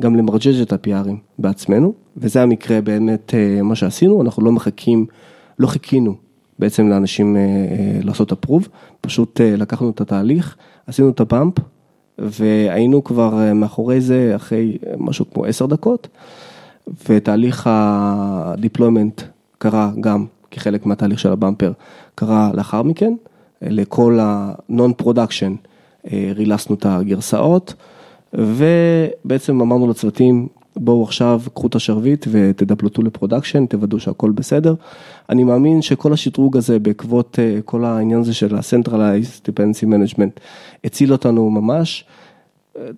גם 0.00 0.16
למרג'ג' 0.16 0.60
את 0.62 0.72
ה-PRים 0.72 1.16
בעצמנו, 1.38 1.92
וזה 2.16 2.42
המקרה 2.42 2.80
באמת 2.80 3.34
אה, 3.34 3.62
מה 3.62 3.74
שעשינו, 3.74 4.22
אנחנו 4.22 4.44
לא 4.44 4.52
מחכים, 4.52 5.06
לא 5.58 5.66
חיכינו 5.66 6.14
בעצם 6.58 6.88
לאנשים 6.88 7.36
אה, 7.36 7.40
אה, 7.40 7.98
לעשות 8.02 8.32
approve, 8.32 8.68
פשוט 9.00 9.40
לקחנו 9.40 9.90
את 9.90 10.00
התהליך, 10.00 10.56
עשינו 10.86 11.10
את 11.10 11.20
הבאמפ, 11.20 11.54
והיינו 12.18 13.04
כבר 13.04 13.52
מאחורי 13.54 14.00
זה 14.00 14.32
אחרי 14.36 14.78
משהו 14.98 15.24
כמו 15.34 15.44
עשר 15.44 15.66
דקות, 15.66 16.08
ותהליך 17.08 17.66
ה-deployment 17.66 19.22
קרה 19.58 19.90
גם 20.00 20.26
כחלק 20.50 20.86
מהתהליך 20.86 21.18
של 21.18 21.32
הבמפר, 21.32 21.72
קרה 22.14 22.50
לאחר 22.54 22.82
מכן, 22.82 23.14
לכל 23.62 24.18
ה-non-production 24.20 25.52
רילסנו 26.12 26.74
את 26.74 26.86
הגרסאות, 26.86 27.74
ובעצם 28.36 29.60
אמרנו 29.60 29.90
לצוותים, 29.90 30.48
בואו 30.76 31.02
עכשיו 31.02 31.40
קחו 31.54 31.66
את 31.66 31.74
השרביט 31.74 32.26
ותדפלטו 32.30 33.02
ל 33.02 33.07
production, 33.07 33.66
תוודאו 33.66 34.00
שהכל 34.00 34.30
בסדר. 34.30 34.74
אני 35.30 35.44
מאמין 35.44 35.82
שכל 35.82 36.12
השדרוג 36.12 36.56
הזה 36.56 36.78
בעקבות 36.78 37.38
אה, 37.38 37.58
כל 37.64 37.84
העניין 37.84 38.20
הזה 38.20 38.34
של 38.34 38.54
ה-Centralized 38.54 39.48
Dependency 39.48 39.86
Management 39.86 40.40
הציל 40.84 41.12
אותנו 41.12 41.50
ממש. 41.50 42.04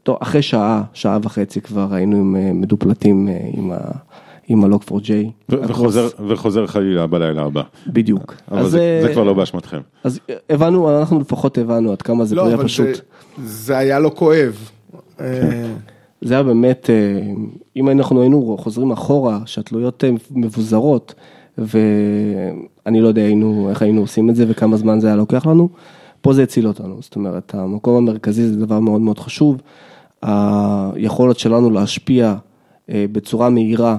טוב, 0.03 0.17
אחרי 0.21 0.43
שעה, 0.43 0.83
שעה 0.93 1.19
וחצי 1.23 1.61
כבר 1.61 1.95
היינו 1.95 2.37
אה, 2.37 2.53
מדופלטים 2.53 3.29
אה, 3.29 3.39
עם 3.53 3.73
ה... 3.73 3.77
עם 4.51 4.65
ה-Log4j. 4.65 5.11
וחוזר, 5.49 6.09
וחוזר 6.29 6.67
חלילה 6.67 7.07
בלילה 7.07 7.43
הבא. 7.43 7.63
בדיוק. 7.87 8.35
אבל 8.51 8.69
זה, 8.69 9.01
זה 9.03 9.13
כבר 9.13 9.25
לא 9.25 9.35
באשמתכם. 9.35 9.81
אז 10.05 10.21
הבנו, 10.51 10.99
אנחנו 10.99 11.21
לפחות 11.21 11.59
הבנו 11.59 11.93
עד 11.93 12.03
כמה 12.03 12.25
זה 12.25 12.35
לא, 12.35 12.47
היה 12.47 12.59
פשוט. 12.59 12.87
זה, 12.87 13.03
זה 13.45 13.79
היה 13.79 13.99
לא 13.99 14.13
כואב. 14.15 14.71
זה 16.21 16.35
היה 16.35 16.43
באמת, 16.43 16.91
אם 17.77 17.89
אנחנו 17.89 18.21
היינו 18.21 18.57
חוזרים 18.61 18.91
אחורה, 18.91 19.41
שהתלויות 19.47 20.05
מבוזרות, 20.31 21.15
ואני 21.59 23.01
לא 23.01 23.09
יודע 23.09 23.23
היינו, 23.23 23.71
איך 23.71 23.83
היינו 23.83 24.01
עושים 24.01 24.31
את 24.31 24.37
זה 24.37 24.45
וכמה 24.49 24.77
זמן 24.77 25.01
זה 25.01 25.07
היה 25.07 25.17
לוקח 25.17 25.47
לנו, 25.47 25.69
פה 26.21 26.33
זה 26.33 26.43
הציל 26.43 26.69
אותנו, 26.69 26.97
זאת 27.01 27.17
אומרת, 27.17 27.55
המקום 27.55 27.97
המרכזי 27.97 28.49
זה 28.49 28.57
דבר 28.57 28.81
מאוד 28.81 29.01
מאוד 29.01 29.19
חשוב, 29.19 29.61
היכולת 30.23 31.39
שלנו 31.39 31.71
להשפיע 31.71 32.35
בצורה 32.89 33.51
מהירה, 33.51 33.97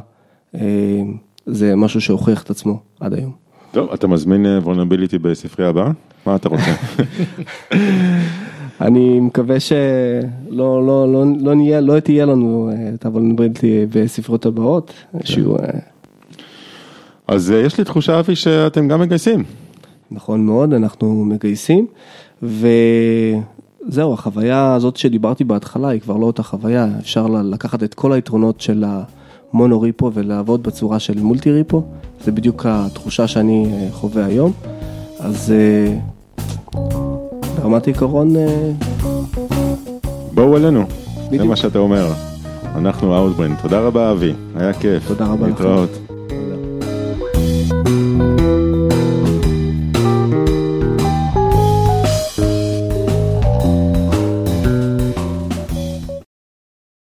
זה 1.45 1.75
משהו 1.75 2.01
שהוכיח 2.01 2.43
את 2.43 2.49
עצמו 2.49 2.79
עד 2.99 3.13
היום. 3.13 3.31
טוב, 3.71 3.89
אתה 3.93 4.07
מזמין 4.07 4.45
וולנביליטי 4.45 5.17
בספרי 5.17 5.65
הבאה? 5.65 5.91
מה 6.25 6.35
אתה 6.35 6.49
רוצה? 6.49 6.71
אני 8.81 9.19
מקווה 9.19 9.59
שלא 9.59 9.77
לא, 10.51 10.87
לא, 10.87 11.13
לא, 11.13 11.25
לא 11.39 11.55
נהיה, 11.55 11.81
לא 11.81 11.99
תהיה 11.99 12.25
לנו 12.25 12.69
את 12.93 13.05
הוולנביליטי 13.05 13.85
בספרות 13.89 14.45
הבאות, 14.45 14.93
שהוא... 15.23 15.57
אז 17.27 17.49
יש 17.49 17.77
לי 17.77 17.83
תחושה 17.83 18.19
אבי 18.19 18.35
שאתם 18.35 18.87
גם 18.87 19.01
מגייסים. 19.01 19.43
נכון 20.11 20.45
מאוד, 20.45 20.73
אנחנו 20.73 21.25
מגייסים, 21.25 21.87
וזהו, 22.43 24.13
החוויה 24.13 24.73
הזאת 24.73 24.97
שדיברתי 24.97 25.43
בהתחלה 25.43 25.87
היא 25.87 26.01
כבר 26.01 26.17
לא 26.17 26.25
אותה 26.25 26.43
חוויה, 26.43 26.87
אפשר 26.99 27.27
לקחת 27.27 27.83
את 27.83 27.93
כל 27.93 28.13
היתרונות 28.13 28.61
של 28.61 28.85
המונו 29.53 29.81
ריפו 29.81 30.11
ולעבוד 30.13 30.63
בצורה 30.63 30.99
של 30.99 31.19
מולטי 31.19 31.51
ריפו, 31.51 31.83
זה 32.23 32.31
בדיוק 32.31 32.65
התחושה 32.65 33.27
שאני 33.27 33.87
חווה 33.91 34.25
היום, 34.25 34.51
אז 35.19 35.53
ברמת 37.59 37.87
עיקרון... 37.87 38.33
בואו 40.33 40.57
אלינו, 40.57 40.83
בדיוק. 41.27 41.41
זה 41.41 41.47
מה 41.49 41.55
שאתה 41.55 41.79
אומר. 41.79 42.07
אנחנו 42.75 43.17
אאוטברין, 43.17 43.55
תודה 43.61 43.79
רבה 43.79 44.11
אבי, 44.11 44.33
היה 44.55 44.73
כיף. 44.73 45.07
תודה 45.07 45.25
רבה 45.25 45.47
לך. 45.47 45.59
להתראות. 45.61 46.08